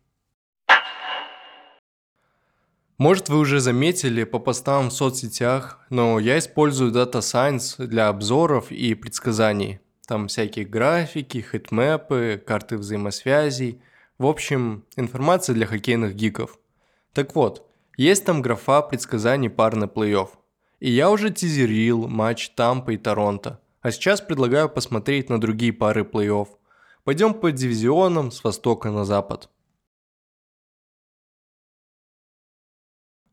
Может, 3.03 3.31
вы 3.31 3.41
уже 3.41 3.59
заметили 3.59 4.23
по 4.23 4.39
постам 4.39 4.89
в 4.89 4.93
соцсетях, 4.93 5.81
но 5.91 6.21
я 6.21 6.39
использую 6.39 6.93
Data 6.93 7.19
Science 7.19 7.85
для 7.85 8.07
обзоров 8.07 8.71
и 8.71 8.95
предсказаний. 8.95 9.81
Там 10.07 10.29
всякие 10.29 10.65
графики, 10.65 11.45
хитмэпы, 11.51 12.41
карты 12.47 12.79
взаимосвязей. 12.79 13.83
В 14.19 14.27
общем, 14.27 14.85
информация 14.95 15.53
для 15.53 15.67
хоккейных 15.67 16.15
гиков. 16.15 16.61
Так 17.13 17.35
вот, 17.35 17.69
Есть 17.97 18.25
там 18.25 18.41
графа 18.41 18.83
предсказаний 18.83 19.51
пар 19.51 19.75
на 19.75 19.87
плей-офф. 19.87 20.29
И 20.79 20.93
я 20.93 21.11
уже 21.11 21.31
тизерил 21.31 22.07
матч 22.07 22.51
Тампа 22.51 22.93
и 22.93 22.99
Торонто. 22.99 23.59
А 23.81 23.91
сейчас 23.91 24.21
предлагаю 24.21 24.69
посмотреть 24.69 25.29
на 25.29 25.41
другие 25.41 25.73
пары 25.73 26.05
плей-офф. 26.05 26.47
Пойдем 27.03 27.35
по 27.35 27.51
дивизионам 27.51 28.31
с 28.31 28.45
востока 28.45 28.93
на 28.93 29.05
запад. 29.05 29.49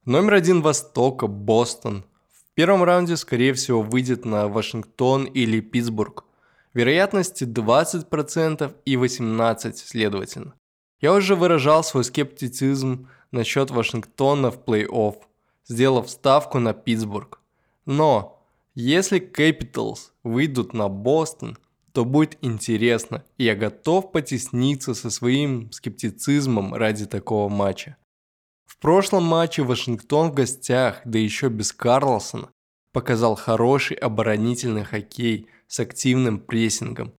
Номер 0.09 0.33
один 0.33 0.63
Востока– 0.63 1.27
Бостон. 1.27 2.03
В 2.31 2.55
первом 2.55 2.81
раунде, 2.81 3.15
скорее 3.15 3.53
всего, 3.53 3.83
выйдет 3.83 4.25
на 4.25 4.47
Вашингтон 4.47 5.25
или 5.25 5.59
Питтсбург. 5.59 6.25
Вероятности 6.73 7.43
20% 7.43 8.73
и 8.85 8.95
18% 8.95 9.73
следовательно. 9.75 10.55
Я 10.99 11.13
уже 11.13 11.35
выражал 11.35 11.83
свой 11.83 12.03
скептицизм 12.03 13.07
насчет 13.29 13.69
Вашингтона 13.69 14.49
в 14.49 14.57
плей-офф, 14.57 15.13
сделав 15.67 16.09
ставку 16.09 16.57
на 16.57 16.73
Питтсбург. 16.73 17.39
Но 17.85 18.43
если 18.73 19.19
Capitals 19.21 20.09
выйдут 20.23 20.73
на 20.73 20.87
Бостон, 20.89 21.55
то 21.91 22.03
будет 22.03 22.35
интересно, 22.41 23.23
и 23.37 23.43
я 23.43 23.55
готов 23.55 24.11
потесниться 24.11 24.95
со 24.95 25.11
своим 25.11 25.71
скептицизмом 25.71 26.73
ради 26.73 27.05
такого 27.05 27.47
матча. 27.47 27.95
Прошлом 28.79 29.24
матче 29.24 29.63
Вашингтон 29.63 30.31
в 30.31 30.33
гостях, 30.33 31.01
да 31.03 31.19
еще 31.19 31.50
без 31.50 31.74
Карлсона, 31.74 32.50
показал 32.93 33.36
хороший 33.36 33.98
оборонительный 33.98 34.86
хоккей 34.86 35.48
с 35.67 35.79
активным 35.81 36.39
прессингом. 36.39 37.13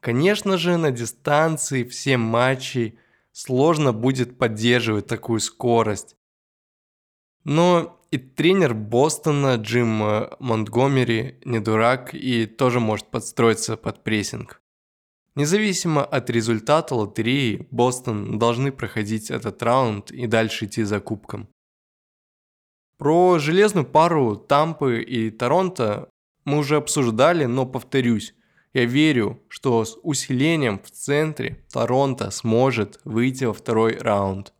Конечно 0.00 0.58
же, 0.58 0.76
на 0.76 0.90
дистанции 0.90 1.84
все 1.84 2.16
матчи 2.16 2.98
сложно 3.32 3.92
будет 3.92 4.36
поддерживать 4.36 5.06
такую 5.06 5.40
скорость. 5.40 6.16
Но 7.44 8.00
и 8.10 8.18
тренер 8.18 8.74
Бостона 8.74 9.56
Джим 9.56 10.02
э, 10.02 10.30
Монтгомери 10.40 11.38
не 11.44 11.60
дурак 11.60 12.14
и 12.14 12.46
тоже 12.46 12.80
может 12.80 13.06
подстроиться 13.06 13.76
под 13.76 14.02
прессинг. 14.02 14.60
Независимо 15.36 16.02
от 16.02 16.30
результата 16.30 16.94
лотереи, 16.94 17.68
Бостон 17.70 18.38
должны 18.38 18.72
проходить 18.72 19.30
этот 19.30 19.62
раунд 19.62 20.10
и 20.10 20.26
дальше 20.26 20.64
идти 20.64 20.82
за 20.82 20.98
кубком. 20.98 21.46
Про 22.96 23.38
железную 23.38 23.84
пару 23.84 24.36
Тампы 24.36 25.02
и 25.02 25.30
Торонто 25.30 26.08
мы 26.46 26.56
уже 26.56 26.76
обсуждали, 26.76 27.44
но 27.44 27.66
повторюсь, 27.66 28.34
я 28.72 28.86
верю, 28.86 29.42
что 29.48 29.84
с 29.84 29.98
усилением 30.02 30.78
в 30.78 30.90
центре 30.90 31.62
Торонто 31.70 32.30
сможет 32.30 32.98
выйти 33.04 33.44
во 33.44 33.52
второй 33.52 33.98
раунд. 33.98 34.54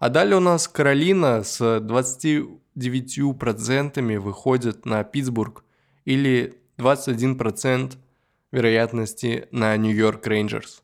А 0.00 0.08
далее 0.08 0.38
у 0.38 0.40
нас 0.40 0.66
Каролина 0.66 1.44
с 1.44 1.60
29% 1.60 4.18
выходит 4.18 4.84
на 4.84 5.04
Питтсбург 5.04 5.64
или 6.04 6.58
21% 6.78 7.96
вероятности 8.52 9.48
на 9.50 9.76
Нью-Йорк 9.76 10.26
Рейнджерс. 10.26 10.82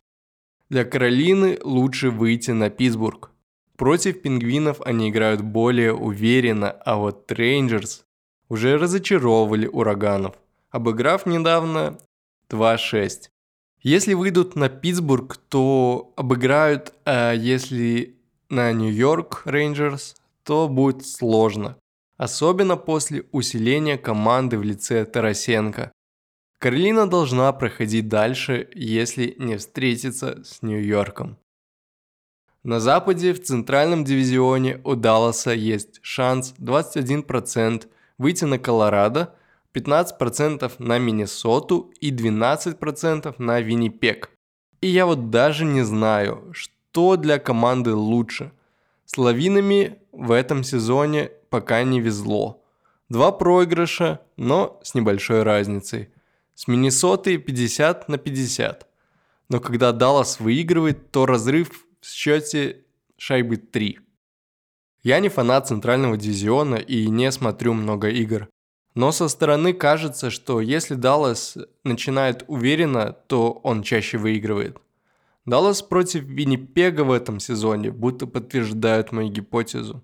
Для 0.70 0.84
Каролины 0.84 1.58
лучше 1.62 2.10
выйти 2.10 2.50
на 2.50 2.70
Питтсбург. 2.70 3.30
Против 3.76 4.22
пингвинов 4.22 4.80
они 4.80 5.10
играют 5.10 5.40
более 5.40 5.94
уверенно, 5.94 6.70
а 6.70 6.96
вот 6.96 7.30
Рейнджерс 7.30 8.04
уже 8.48 8.76
разочаровывали 8.76 9.66
ураганов, 9.66 10.34
обыграв 10.70 11.26
недавно 11.26 11.98
2-6. 12.50 13.28
Если 13.82 14.14
выйдут 14.14 14.56
на 14.56 14.68
Питтсбург, 14.68 15.37
то 15.37 16.12
обыграют, 16.16 16.92
а 17.04 17.32
если 17.32 18.16
на 18.48 18.72
Нью-Йорк 18.72 19.42
Рейнджерс, 19.44 20.16
то 20.42 20.68
будет 20.68 21.06
сложно. 21.06 21.76
Особенно 22.16 22.76
после 22.76 23.26
усиления 23.30 23.96
команды 23.96 24.58
в 24.58 24.64
лице 24.64 25.04
Тарасенко. 25.04 25.92
Каролина 26.58 27.08
должна 27.08 27.52
проходить 27.52 28.08
дальше, 28.08 28.68
если 28.74 29.36
не 29.38 29.56
встретиться 29.56 30.42
с 30.42 30.60
Нью-Йорком. 30.62 31.36
На 32.64 32.80
Западе 32.80 33.32
в 33.32 33.40
центральном 33.40 34.02
дивизионе 34.02 34.80
у 34.82 34.97
Далласа 34.97 35.52
есть 35.52 36.00
шанс 36.02 36.54
21% 36.58 37.86
выйти 38.18 38.44
на 38.44 38.58
Колорадо, 38.58 39.36
15% 39.73 40.73
на 40.80 40.99
Миннесоту 40.99 41.92
и 42.00 42.10
12% 42.10 43.34
на 43.38 43.60
Виннипек. 43.60 44.30
И 44.80 44.88
я 44.88 45.06
вот 45.06 45.30
даже 45.30 45.64
не 45.64 45.82
знаю, 45.82 46.50
что 46.52 47.16
для 47.16 47.38
команды 47.38 47.94
лучше. 47.94 48.50
С 49.04 49.16
лавинами 49.16 49.99
в 50.10 50.32
этом 50.32 50.64
сезоне 50.64 51.30
пока 51.50 51.84
не 51.84 52.00
везло. 52.00 52.64
Два 53.08 53.30
проигрыша, 53.30 54.21
но 54.36 54.80
с 54.82 54.94
небольшой 54.94 55.44
разницей. 55.44 56.08
С 56.58 56.66
Миннесотой 56.66 57.38
50 57.38 58.08
на 58.08 58.18
50. 58.18 58.88
Но 59.49 59.60
когда 59.60 59.92
Даллас 59.92 60.40
выигрывает, 60.40 61.12
то 61.12 61.25
разрыв 61.25 61.86
в 62.00 62.04
счете 62.04 62.84
шайбы 63.16 63.58
3. 63.58 64.00
Я 65.04 65.21
не 65.21 65.28
фанат 65.28 65.68
центрального 65.68 66.16
дивизиона 66.16 66.75
и 66.75 67.08
не 67.10 67.30
смотрю 67.30 67.75
много 67.75 68.08
игр. 68.08 68.49
Но 68.97 69.12
со 69.12 69.28
стороны 69.28 69.73
кажется, 69.73 70.30
что 70.30 70.60
если 70.60 70.97
Даллас 70.97 71.56
начинает 71.84 72.42
уверенно, 72.49 73.12
то 73.12 73.52
он 73.52 73.84
чаще 73.84 74.18
выигрывает. 74.18 74.78
Даллас 75.47 75.80
против 75.80 76.25
Виннипега 76.25 77.02
в 77.02 77.12
этом 77.12 77.38
сезоне 77.38 77.92
будто 77.92 78.26
подтверждают 78.26 79.12
мою 79.12 79.30
гипотезу. 79.30 80.02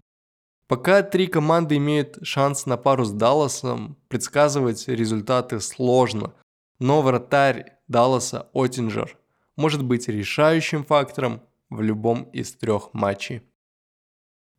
Пока 0.68 1.02
три 1.02 1.26
команды 1.26 1.78
имеют 1.78 2.18
шанс 2.22 2.64
на 2.64 2.76
пару 2.76 3.04
с 3.04 3.10
Далласом, 3.10 3.96
предсказывать 4.06 4.86
результаты 4.86 5.58
сложно, 5.58 6.32
но 6.78 7.02
вратарь 7.02 7.78
Далласа 7.88 8.48
Оттинджер 8.52 9.16
может 9.56 9.84
быть 9.84 10.08
решающим 10.08 10.84
фактором 10.84 11.42
в 11.70 11.80
любом 11.80 12.24
из 12.24 12.52
трех 12.54 12.92
матчей. 12.92 13.42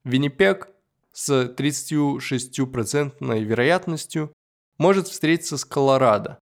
Виннипег 0.04 0.69
с 1.12 1.54
36% 1.58 3.39
вероятностью 3.39 4.34
может 4.78 5.08
встретиться 5.08 5.58
с 5.58 5.65
Колорадо. 5.65 6.39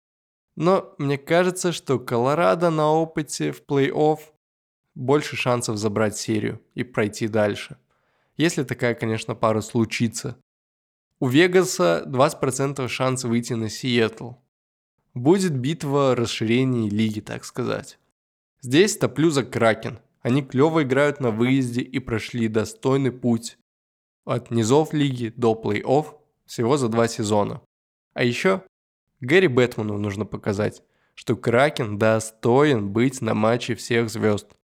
Но 0.56 0.94
мне 0.98 1.18
кажется, 1.18 1.72
что 1.72 1.98
Колорадо 1.98 2.70
на 2.70 2.90
опыте 2.90 3.52
в 3.52 3.62
плей-офф 3.64 4.18
больше 4.94 5.37
шансов 5.37 5.76
забрать 5.76 6.16
серию 6.16 6.61
и 6.74 6.85
пройти 6.85 7.28
дальше. 7.28 7.78
Если 8.37 8.64
такая, 8.64 8.94
конечно, 8.94 9.35
пара 9.35 9.61
случится. 9.61 10.37
У 11.20 11.28
Вегаса 11.28 12.04
20% 12.06 12.87
шанс 12.88 13.24
выйти 13.24 13.52
на 13.52 13.68
Сиэтл. 13.68 14.32
Будет 15.14 15.57
битва 15.57 16.14
расширений 16.16 16.88
лиги, 16.88 17.20
так 17.20 17.44
сказать. 17.44 17.98
Здесь 18.61 18.96
топлю 18.96 19.31
за 19.31 19.44
Кракен– 19.44 19.98
они 20.22 20.42
клево 20.42 20.85
играют 20.85 21.20
на 21.20 21.31
выезде 21.31 21.83
и 21.83 21.98
прошли 21.98 22.48
достойный 22.48 23.11
путь 23.11 23.59
от 24.25 24.51
низов 24.53 24.92
лиги 24.92 25.33
до 25.37 25.61
плей-офф 25.61 26.16
всего 26.46 26.77
за 26.77 26.88
два 26.88 27.09
сезона. 27.09 27.61
А 28.14 28.22
еще 28.22 28.62
Гэри 29.20 29.48
Бэтману 29.48 29.98
нужно 29.98 30.25
показать, 30.25 30.83
что 31.14 31.37
Кракен 31.37 31.98
достоин 31.98 32.92
быть 32.92 33.20
на 33.20 33.35
матче 33.35 33.75
всех 33.75 34.11
звезд. 34.11 34.57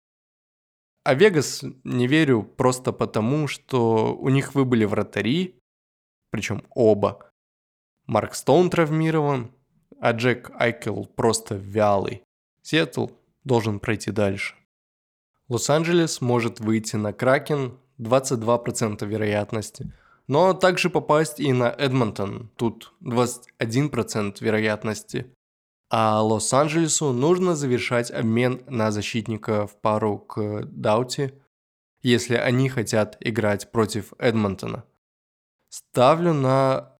А 1.02 1.14
Вегас 1.14 1.64
не 1.82 2.06
верю 2.06 2.42
просто 2.44 2.92
потому, 2.92 3.48
что 3.48 4.14
у 4.14 4.28
них 4.28 4.54
выбыли 4.54 4.84
вратари, 4.84 5.58
причем 6.30 6.62
оба. 6.70 7.32
Марк 8.06 8.34
Стоун 8.34 8.70
травмирован, 8.70 9.50
а 10.00 10.12
Джек 10.12 10.50
Айкел 10.54 11.06
просто 11.16 11.54
вялый. 11.54 12.22
Сиэтл 12.62 13.08
должен 13.44 13.80
пройти 13.80 14.10
дальше. 14.10 14.54
Лос-Анджелес 15.48 16.20
может 16.20 16.60
выйти 16.60 16.96
на 16.96 17.12
Кракен 17.12 17.78
22% 17.98 19.06
вероятности, 19.06 19.92
но 20.26 20.52
также 20.52 20.90
попасть 20.90 21.40
и 21.40 21.52
на 21.52 21.70
Эдмонтон, 21.70 22.50
тут 22.56 22.92
21% 23.02 24.36
вероятности. 24.40 25.34
А 25.90 26.22
Лос-Анджелесу 26.22 27.12
нужно 27.12 27.56
завершать 27.56 28.10
обмен 28.10 28.62
на 28.66 28.90
защитника 28.92 29.66
в 29.66 29.80
пару 29.80 30.18
к 30.18 30.64
Даути, 30.66 31.32
если 32.02 32.34
они 32.34 32.68
хотят 32.68 33.16
играть 33.20 33.72
против 33.72 34.12
Эдмонтона. 34.18 34.84
Ставлю 35.70 36.34
на 36.34 36.97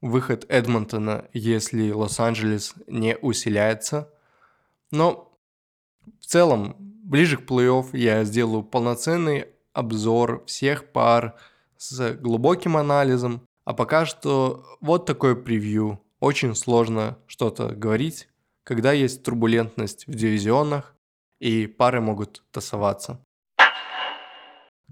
выход 0.00 0.46
Эдмонтона, 0.48 1.26
если 1.32 1.90
Лос-Анджелес 1.90 2.74
не 2.86 3.16
усиляется. 3.16 4.12
Но 4.90 5.36
в 6.20 6.26
целом 6.26 6.90
Ближе 7.10 7.38
к 7.38 7.40
плей-офф 7.40 7.88
я 7.96 8.22
сделаю 8.22 8.62
полноценный 8.62 9.46
обзор 9.72 10.44
всех 10.46 10.92
пар 10.92 11.34
с 11.76 12.12
глубоким 12.12 12.76
анализом. 12.76 13.42
А 13.64 13.74
пока 13.74 14.06
что 14.06 14.64
вот 14.80 15.06
такое 15.06 15.34
превью. 15.34 16.00
Очень 16.20 16.54
сложно 16.54 17.18
что-то 17.26 17.74
говорить, 17.74 18.28
когда 18.62 18.92
есть 18.92 19.24
турбулентность 19.24 20.06
в 20.06 20.14
дивизионах 20.14 20.94
и 21.40 21.66
пары 21.66 22.00
могут 22.00 22.44
тасоваться. 22.52 23.18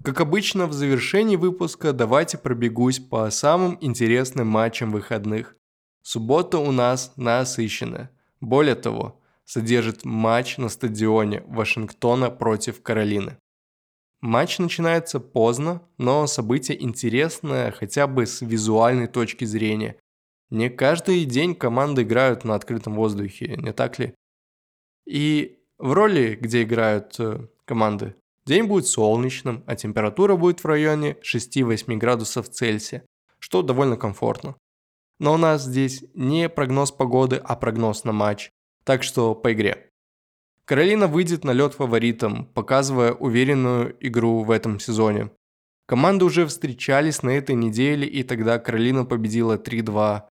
Как 0.03 0.21
обычно, 0.21 0.65
в 0.67 0.73
завершении 0.73 1.35
выпуска 1.35 1.91
давайте 1.91 2.37
пробегусь 2.37 2.99
по 2.99 3.29
самым 3.31 3.77
интересным 3.81 4.47
матчам 4.47 4.91
выходных. 4.91 5.57
Суббота 6.01 6.57
у 6.57 6.71
нас 6.71 7.13
насыщенная. 7.17 8.09
Более 8.39 8.75
того, 8.75 9.19
содержит 9.43 10.05
матч 10.05 10.57
на 10.57 10.69
стадионе 10.69 11.43
Вашингтона 11.47 12.31
против 12.31 12.81
Каролины. 12.81 13.37
Матч 14.21 14.59
начинается 14.59 15.19
поздно, 15.19 15.81
но 15.97 16.27
событие 16.27 16.81
интересное 16.81 17.71
хотя 17.71 18.07
бы 18.07 18.25
с 18.25 18.41
визуальной 18.41 19.07
точки 19.07 19.43
зрения. 19.43 19.97
Не 20.49 20.69
каждый 20.69 21.25
день 21.25 21.55
команды 21.55 22.03
играют 22.03 22.45
на 22.45 22.55
открытом 22.55 22.95
воздухе, 22.95 23.55
не 23.57 23.73
так 23.73 23.99
ли? 23.99 24.15
И 25.05 25.59
в 25.77 25.91
роли, 25.91 26.37
где 26.39 26.63
играют 26.63 27.15
э, 27.19 27.47
команды, 27.65 28.15
день 28.45 28.65
будет 28.65 28.87
солнечным, 28.87 29.63
а 29.67 29.75
температура 29.75 30.35
будет 30.35 30.63
в 30.63 30.65
районе 30.65 31.17
6-8 31.23 31.97
градусов 31.97 32.49
Цельсия, 32.49 33.03
что 33.39 33.61
довольно 33.61 33.97
комфортно. 33.97 34.55
Но 35.19 35.33
у 35.33 35.37
нас 35.37 35.63
здесь 35.63 36.03
не 36.13 36.49
прогноз 36.49 36.91
погоды, 36.91 37.35
а 37.43 37.55
прогноз 37.55 38.03
на 38.03 38.11
матч, 38.11 38.51
так 38.83 39.03
что 39.03 39.35
по 39.35 39.53
игре. 39.53 39.89
Каролина 40.65 41.07
выйдет 41.07 41.43
на 41.43 41.51
лед 41.51 41.73
фаворитом, 41.73 42.45
показывая 42.45 43.13
уверенную 43.13 43.97
игру 43.99 44.43
в 44.43 44.51
этом 44.51 44.79
сезоне. 44.79 45.31
Команды 45.87 46.25
уже 46.25 46.45
встречались 46.45 47.23
на 47.23 47.31
этой 47.31 47.55
неделе, 47.55 48.07
и 48.07 48.21
тогда 48.21 48.59
Каролина 48.59 49.05
победила 49.05 49.57
3-2. 49.57 50.29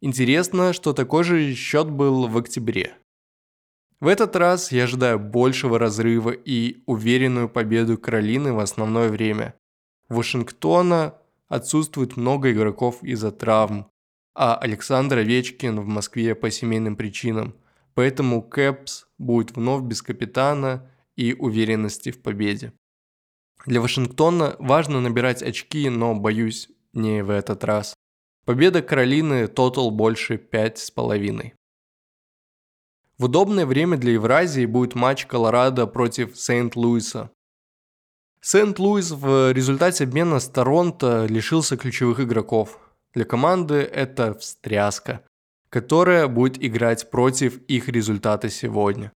Интересно, 0.00 0.72
что 0.72 0.94
такой 0.94 1.24
же 1.24 1.54
счет 1.54 1.90
был 1.90 2.26
в 2.26 2.38
октябре. 2.38 2.96
В 3.98 4.08
этот 4.08 4.36
раз 4.36 4.72
я 4.72 4.84
ожидаю 4.84 5.18
большего 5.18 5.78
разрыва 5.78 6.30
и 6.30 6.82
уверенную 6.86 7.48
победу 7.48 7.96
Каролины 7.96 8.52
в 8.52 8.58
основное 8.58 9.08
время. 9.08 9.54
В 10.08 10.16
Вашингтона 10.16 11.14
отсутствует 11.48 12.16
много 12.16 12.52
игроков 12.52 13.02
из-за 13.02 13.32
травм, 13.32 13.90
а 14.34 14.56
Александр 14.56 15.18
Овечкин 15.18 15.80
в 15.80 15.86
Москве 15.86 16.34
по 16.34 16.50
семейным 16.50 16.96
причинам. 16.96 17.54
Поэтому 17.94 18.42
Кэпс 18.42 19.06
будет 19.16 19.56
вновь 19.56 19.82
без 19.82 20.02
капитана 20.02 20.90
и 21.16 21.32
уверенности 21.32 22.10
в 22.10 22.20
победе. 22.20 22.74
Для 23.64 23.80
Вашингтона 23.80 24.56
важно 24.58 25.00
набирать 25.00 25.42
очки, 25.42 25.88
но, 25.88 26.14
боюсь, 26.14 26.68
не 26.92 27.24
в 27.24 27.30
этот 27.30 27.64
раз. 27.64 27.94
Победа 28.44 28.82
Каролины 28.82 29.48
тотал 29.48 29.90
больше 29.90 30.34
5,5. 30.34 31.52
В 33.18 33.24
удобное 33.24 33.64
время 33.64 33.96
для 33.96 34.12
Евразии 34.12 34.66
будет 34.66 34.94
матч 34.94 35.24
Колорадо 35.24 35.86
против 35.86 36.38
Сент-Луиса. 36.38 37.30
Сент-Луис 38.42 39.10
в 39.10 39.52
результате 39.52 40.04
обмена 40.04 40.38
с 40.38 40.48
Торонто 40.48 41.24
лишился 41.24 41.78
ключевых 41.78 42.20
игроков. 42.20 42.78
Для 43.14 43.24
команды 43.24 43.76
это 43.76 44.34
встряска, 44.34 45.22
которая 45.70 46.28
будет 46.28 46.62
играть 46.62 47.10
против 47.10 47.56
их 47.64 47.88
результата 47.88 48.50
сегодня. 48.50 49.10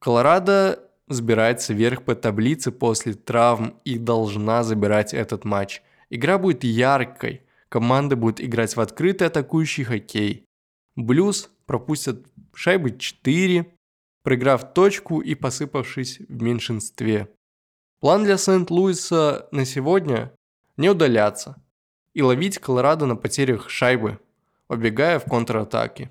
Колорадо 0.00 0.78
сбирается 1.08 1.72
вверх 1.72 2.02
по 2.02 2.14
таблице 2.14 2.70
после 2.70 3.14
травм 3.14 3.74
и 3.84 3.96
должна 3.96 4.62
забирать 4.64 5.14
этот 5.14 5.46
матч. 5.46 5.82
Игра 6.10 6.36
будет 6.36 6.62
яркой, 6.62 7.42
команда 7.70 8.16
будет 8.16 8.42
играть 8.42 8.76
в 8.76 8.80
открытый 8.80 9.28
атакующий 9.28 9.84
хоккей. 9.84 10.44
Блюз 10.94 11.50
пропустят 11.64 12.26
шайбы 12.54 12.96
4, 12.96 13.72
проиграв 14.22 14.74
точку 14.74 15.20
и 15.20 15.34
посыпавшись 15.34 16.20
в 16.20 16.42
меньшинстве. 16.42 17.28
План 18.00 18.24
для 18.24 18.38
Сент-Луиса 18.38 19.48
на 19.52 19.64
сегодня– 19.64 20.32
не 20.76 20.88
удаляться 20.88 21.62
и 22.14 22.22
ловить 22.22 22.58
Колорадо 22.58 23.04
на 23.06 23.14
потерях 23.14 23.68
шайбы, 23.68 24.18
убегая 24.68 25.18
в 25.18 25.24
контратаке. 25.24 26.10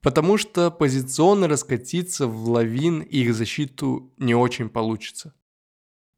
Потому 0.00 0.38
что 0.38 0.70
позиционно 0.70 1.48
раскатиться 1.48 2.26
в 2.26 2.48
лавин 2.48 3.00
их 3.00 3.34
защиту 3.34 4.12
не 4.18 4.34
очень 4.34 4.68
получится. 4.68 5.34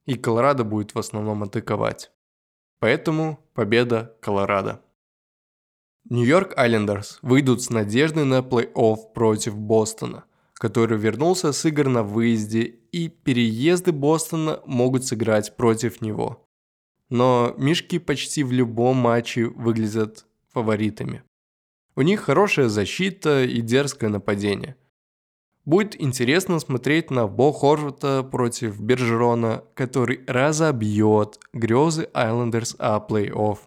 И 0.07 0.14
Колорадо 0.14 0.64
будет 0.64 0.94
в 0.94 0.98
основном 0.98 1.42
атаковать. 1.42 2.11
Поэтому 2.81 3.38
победа 3.55 4.16
Колорадо. 4.20 4.83
Нью-Йорк 6.11 6.55
Айлендерс 6.57 7.18
выйдут 7.21 7.62
с 7.62 7.68
надеждой 7.68 8.25
на 8.25 8.38
плей-офф 8.38 9.12
против 9.12 9.59
Бостона, 9.59 10.25
который 10.55 10.97
вернулся 10.97 11.53
с 11.53 11.66
игр 11.66 11.87
на 11.88 12.03
выезде, 12.03 12.62
и 12.62 13.09
переезды 13.09 13.92
Бостона 13.92 14.61
могут 14.64 15.05
сыграть 15.05 15.55
против 15.59 16.01
него. 16.01 16.47
Но 17.11 17.55
Мишки 17.59 17.99
почти 17.99 18.42
в 18.42 18.53
любом 18.53 18.97
матче 18.97 19.49
выглядят 19.49 20.25
фаворитами. 20.55 21.25
У 21.94 22.01
них 22.01 22.23
хорошая 22.23 22.68
защита 22.68 23.44
и 23.44 23.61
дерзкое 23.61 24.09
нападение. 24.09 24.77
Будет 25.66 26.01
интересно 26.01 26.59
смотреть 26.59 27.11
на 27.11 27.27
Бо 27.27 27.53
Хорвата 27.53 28.23
против 28.23 28.81
Бержерона, 28.81 29.62
который 29.75 30.25
разобьет 30.27 31.38
грезы 31.53 32.09
Айлендерс 32.14 32.77
о 32.79 32.99
плей-офф. 33.07 33.59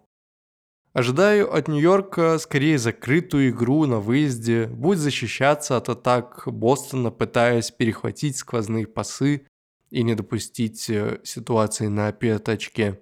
Ожидаю 0.93 1.53
от 1.53 1.67
Нью-Йорка 1.67 2.37
скорее 2.37 2.77
закрытую 2.77 3.51
игру 3.51 3.85
на 3.85 3.99
выезде, 3.99 4.67
будет 4.67 4.99
защищаться 4.99 5.77
от 5.77 5.89
атак 5.89 6.43
Бостона, 6.45 7.11
пытаясь 7.11 7.71
перехватить 7.71 8.37
сквозные 8.37 8.87
пасы 8.87 9.47
и 9.89 10.03
не 10.03 10.15
допустить 10.15 10.89
э, 10.89 11.19
ситуации 11.23 11.87
на 11.87 12.11
пятачке. 12.11 13.01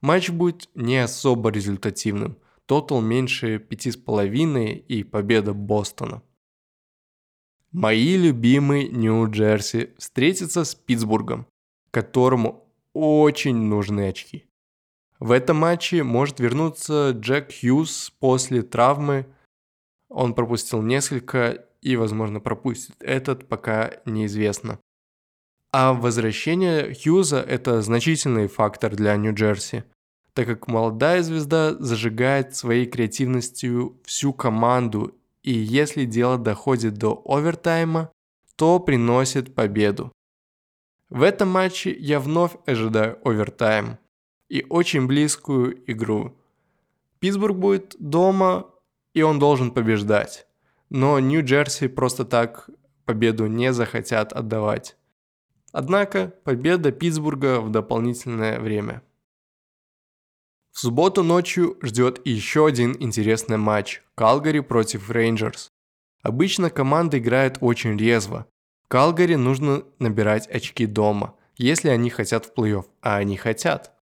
Матч 0.00 0.30
будет 0.30 0.68
не 0.74 0.98
особо 0.98 1.50
результативным– 1.50 2.38
Тотал 2.68 3.00
меньше 3.00 3.56
5,5 3.56 4.74
и 4.74 5.02
победа 5.02 5.54
Бостона. 5.54 6.22
Мои 7.72 8.18
любимые 8.18 8.88
Нью-Джерси 8.88 9.94
встретятся 9.96 10.64
с 10.64 10.74
Питтсбургом, 10.74 11.46
которому 11.90 12.70
очень 12.92 13.56
нужны 13.56 14.08
очки. 14.10 14.47
В 15.18 15.32
этом 15.32 15.56
матче 15.56 16.02
может 16.02 16.40
вернуться 16.40 17.10
Джек 17.10 17.50
Хьюз 17.52 18.12
после 18.20 18.62
травмы. 18.62 19.26
Он 20.08 20.34
пропустил 20.34 20.82
несколько 20.82 21.64
и, 21.82 21.96
возможно, 21.96 22.40
пропустит 22.40 22.96
этот, 23.00 23.48
пока 23.48 23.92
неизвестно. 24.04 24.78
А 25.72 25.92
возвращение 25.92 26.94
Хьюза– 26.94 27.40
это 27.48 27.82
значительный 27.82 28.48
фактор 28.48 28.94
для 28.94 29.16
Нью-Джерси– 29.16 29.84
так 30.38 30.46
как 30.46 30.68
молодая 30.68 31.20
звезда 31.24 31.74
зажигает 31.80 32.54
своей 32.54 32.86
креативностью 32.86 34.00
всю 34.04 34.32
команду, 34.32 35.18
и 35.42 35.50
если 35.50 36.04
дело 36.04 36.38
доходит 36.38 36.94
до 36.94 37.20
овертайма, 37.24 38.12
то 38.54 38.78
приносит 38.78 39.56
победу. 39.56 40.12
В 41.10 41.22
этом 41.22 41.48
матче 41.48 41.92
я 41.92 42.20
вновь 42.20 42.52
ожидаю 42.66 43.18
овертайм 43.24 43.98
и 44.48 44.64
очень 44.68 45.06
близкую 45.06 45.82
игру. 45.90 46.36
Питтсбург 47.18 47.56
будет 47.56 47.96
дома, 47.98 48.70
и 49.14 49.22
он 49.22 49.38
должен 49.38 49.70
побеждать. 49.70 50.46
Но 50.90 51.18
Нью-Джерси 51.18 51.88
просто 51.88 52.24
так 52.24 52.70
победу 53.04 53.46
не 53.46 53.72
захотят 53.72 54.32
отдавать. 54.32 54.96
Однако 55.72 56.32
победа 56.44 56.92
Питтсбурга 56.92 57.60
в 57.60 57.70
дополнительное 57.70 58.58
время– 58.60 59.02
в 60.78 60.80
субботу 60.80 61.24
ночью 61.24 61.76
ждет 61.82 62.20
еще 62.24 62.64
один 62.64 62.94
интересный 63.00 63.56
матч– 63.56 64.00
Калгари 64.14 64.60
против 64.60 65.10
Рейнджерс. 65.10 65.72
Обычно 66.22 66.70
команды 66.70 67.18
играют 67.18 67.58
очень 67.60 67.96
резво. 67.96 68.46
Калгари 68.86 69.34
нужно 69.34 69.82
набирать 69.98 70.46
очки 70.46 70.86
дома, 70.86 71.34
если 71.56 71.88
они 71.88 72.10
хотят 72.10 72.46
в 72.46 72.52
плей-офф, 72.54 72.84
а 73.02 73.16
они 73.16 73.36
хотят. 73.36 73.97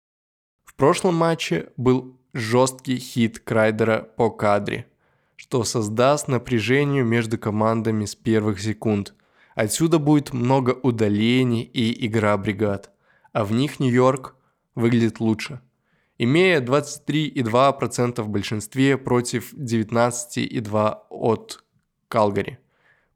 В 0.76 0.78
прошлом 0.78 1.16
матче 1.16 1.70
был 1.78 2.20
жесткий 2.34 2.98
хит 2.98 3.40
Крайдера 3.40 4.10
по 4.18 4.30
кадре, 4.30 4.88
что 5.36 5.64
создаст 5.64 6.28
напряжение 6.28 7.04
между 7.04 7.38
командами 7.38 8.06
с 8.06 8.14
первых 8.14 8.60
секунд. 8.60 9.14
Отсюда 9.56 10.00
будет 10.00 10.34
много 10.34 10.72
удалений 10.72 11.64
и 11.64 12.06
игра 12.06 12.38
бригад, 12.38 12.92
а 13.32 13.46
в 13.46 13.54
них 13.54 13.80
Нью-Йорк 13.80 14.36
выглядит 14.76 15.20
лучше– 15.20 15.62
имея 16.18 16.62
23,2% 16.62 18.22
в 18.22 18.30
большинстве 18.30 18.98
против 18.98 19.54
19,2% 19.54 20.98
от 21.10 21.64
Калгари. 22.08 22.60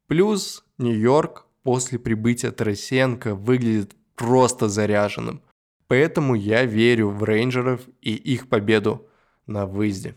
Плюс 0.07 0.65
Нью-Йорк 0.77 1.45
после 1.63 1.99
прибытия 1.99 2.51
Тарасенко 2.51 3.35
выглядит 3.35 3.95
просто 4.15 4.69
заряженным. 4.69 5.41
Поэтому 5.89 6.35
я 6.35 6.65
верю 6.65 7.09
в 7.09 7.23
рейнджеров 7.23 7.81
и 7.99 8.13
их 8.13 8.47
победу 8.47 9.09
на 9.47 9.65
выезде. 9.65 10.15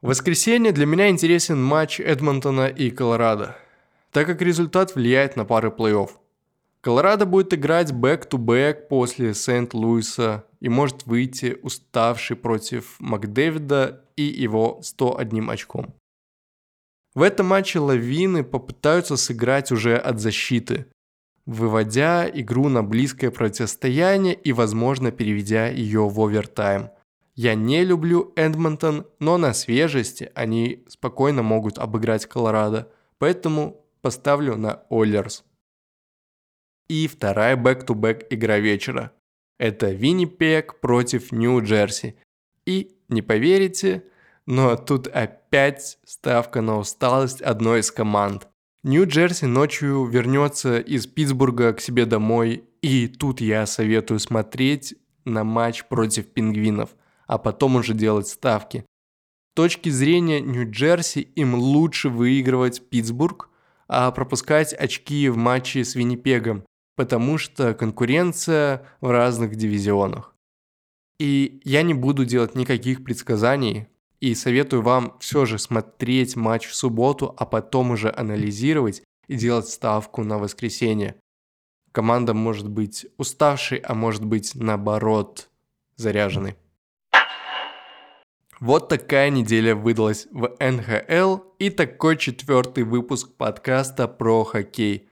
В 0.00 0.08
воскресенье 0.08 0.72
для 0.72 0.84
меня 0.84 1.08
интересен 1.08 1.62
матч 1.62 2.00
Эдмонтона 2.00 2.66
и 2.66 2.90
Колорадо, 2.90 3.56
так 4.10 4.26
как 4.26 4.42
результат 4.42 4.96
влияет 4.96 5.36
на 5.36 5.44
пары 5.44 5.68
плей-офф. 5.68 6.10
Колорадо 6.80 7.24
будет 7.24 7.54
играть 7.54 7.92
back-to-back 7.92 8.88
после 8.88 9.32
Сент-Луиса 9.32 10.44
и 10.58 10.68
может 10.68 11.06
выйти 11.06 11.56
уставший 11.62 12.34
против 12.34 12.96
Макдэвида 12.98 14.04
и 14.16 14.24
его 14.24 14.80
101 14.82 15.50
очком. 15.50 15.94
В 17.14 17.22
этом 17.22 17.46
матче 17.46 17.78
лавины 17.78 18.42
попытаются 18.42 19.16
сыграть 19.16 19.70
уже 19.70 19.96
от 19.96 20.18
защиты, 20.18 20.86
выводя 21.46 22.28
игру 22.32 22.68
на 22.68 22.82
близкое 22.82 23.30
противостояние 23.30 24.34
и, 24.34 24.52
возможно, 24.52 25.10
переведя 25.10 25.68
ее 25.68 26.08
в 26.08 26.20
овертайм. 26.20 26.90
Я 27.34 27.54
не 27.54 27.84
люблю 27.84 28.32
Эдмонтон, 28.36 29.06
но 29.18 29.38
на 29.38 29.54
свежести 29.54 30.30
они 30.34 30.84
спокойно 30.88 31.42
могут 31.42 31.78
обыграть 31.78 32.26
Колорадо, 32.26 32.92
поэтому 33.18 33.84
поставлю 34.02 34.56
на 34.56 34.82
Ойлерс. 34.90 35.44
И 36.88 37.08
вторая 37.08 37.56
back-to-back 37.56 38.26
игра 38.30 38.58
вечера. 38.58 39.12
Это 39.58 39.92
Виннипег 39.92 40.80
против 40.80 41.32
Нью-Джерси. 41.32 42.16
И, 42.66 42.98
не 43.08 43.22
поверите, 43.22 44.04
но 44.44 44.76
тут 44.76 45.06
опять 45.06 45.98
ставка 46.04 46.60
на 46.60 46.78
усталость 46.78 47.40
одной 47.40 47.80
из 47.80 47.90
команд. 47.90 48.48
Нью-Джерси 48.84 49.44
ночью 49.44 50.04
вернется 50.06 50.80
из 50.80 51.06
Питтсбурга 51.06 51.72
к 51.72 51.80
себе 51.80 52.04
домой, 52.04 52.64
и 52.80 53.06
тут 53.06 53.40
я 53.40 53.64
советую 53.64 54.18
смотреть 54.18 54.96
на 55.24 55.44
матч 55.44 55.84
против 55.84 56.26
пингвинов, 56.26 56.90
а 57.28 57.38
потом 57.38 57.76
уже 57.76 57.94
делать 57.94 58.26
ставки. 58.26 58.84
С 59.52 59.54
точки 59.54 59.88
зрения 59.88 60.40
Нью-Джерси 60.40 61.20
им 61.20 61.54
лучше 61.54 62.08
выигрывать 62.08 62.88
Питтсбург, 62.88 63.50
а 63.86 64.10
пропускать 64.10 64.74
очки 64.74 65.28
в 65.28 65.36
матче 65.36 65.84
с 65.84 65.94
Виннипегом, 65.94 66.64
потому 66.96 67.38
что 67.38 67.74
конкуренция 67.74 68.84
в 69.00 69.10
разных 69.10 69.54
дивизионах. 69.54 70.34
И 71.20 71.60
я 71.62 71.82
не 71.82 71.94
буду 71.94 72.24
делать 72.24 72.56
никаких 72.56 73.04
предсказаний, 73.04 73.86
и 74.22 74.36
советую 74.36 74.82
вам 74.82 75.16
все 75.18 75.46
же 75.46 75.58
смотреть 75.58 76.36
матч 76.36 76.68
в 76.68 76.76
субботу, 76.76 77.34
а 77.36 77.44
потом 77.44 77.90
уже 77.90 78.14
анализировать 78.16 79.02
и 79.26 79.34
делать 79.34 79.68
ставку 79.68 80.22
на 80.22 80.38
воскресенье. 80.38 81.16
Команда 81.90 82.32
может 82.32 82.68
быть 82.68 83.04
уставшей, 83.18 83.78
а 83.78 83.94
может 83.94 84.24
быть 84.24 84.52
наоборот 84.54 85.50
заряженной. 85.96 86.54
Вот 88.60 88.88
такая 88.88 89.28
неделя 89.28 89.74
выдалась 89.74 90.28
в 90.30 90.56
НХЛ 90.60 91.38
и 91.58 91.68
такой 91.70 92.16
четвертый 92.16 92.84
выпуск 92.84 93.34
подкаста 93.36 94.06
про 94.06 94.44
хоккей. 94.44 95.08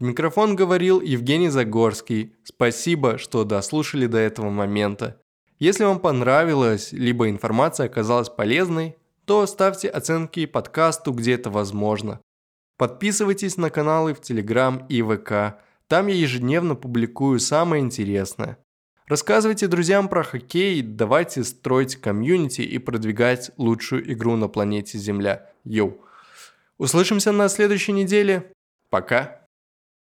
В 0.00 0.02
микрофон 0.02 0.56
говорил 0.56 1.00
Евгений 1.00 1.48
Загорский. 1.48 2.34
Спасибо, 2.42 3.18
что 3.18 3.44
дослушали 3.44 4.06
до 4.06 4.18
этого 4.18 4.50
момента. 4.50 5.20
Если 5.58 5.84
вам 5.84 5.98
понравилось, 5.98 6.92
либо 6.92 7.28
информация 7.28 7.86
оказалась 7.86 8.28
полезной, 8.28 8.96
то 9.24 9.44
ставьте 9.46 9.88
оценки 9.88 10.46
подкасту, 10.46 11.12
где 11.12 11.34
это 11.34 11.50
возможно. 11.50 12.20
Подписывайтесь 12.76 13.56
на 13.56 13.70
каналы 13.70 14.14
в 14.14 14.20
Телеграм 14.20 14.86
и 14.88 15.02
ВК. 15.02 15.60
Там 15.88 16.06
я 16.06 16.14
ежедневно 16.14 16.76
публикую 16.76 17.40
самое 17.40 17.82
интересное. 17.82 18.58
Рассказывайте 19.08 19.66
друзьям 19.66 20.08
про 20.08 20.22
хоккей, 20.22 20.80
давайте 20.82 21.42
строить 21.42 21.96
комьюнити 21.96 22.60
и 22.60 22.78
продвигать 22.78 23.50
лучшую 23.56 24.12
игру 24.12 24.36
на 24.36 24.48
планете 24.48 24.98
Земля. 24.98 25.50
Йоу. 25.64 26.00
Услышимся 26.76 27.32
на 27.32 27.48
следующей 27.48 27.92
неделе. 27.92 28.52
Пока. 28.90 29.37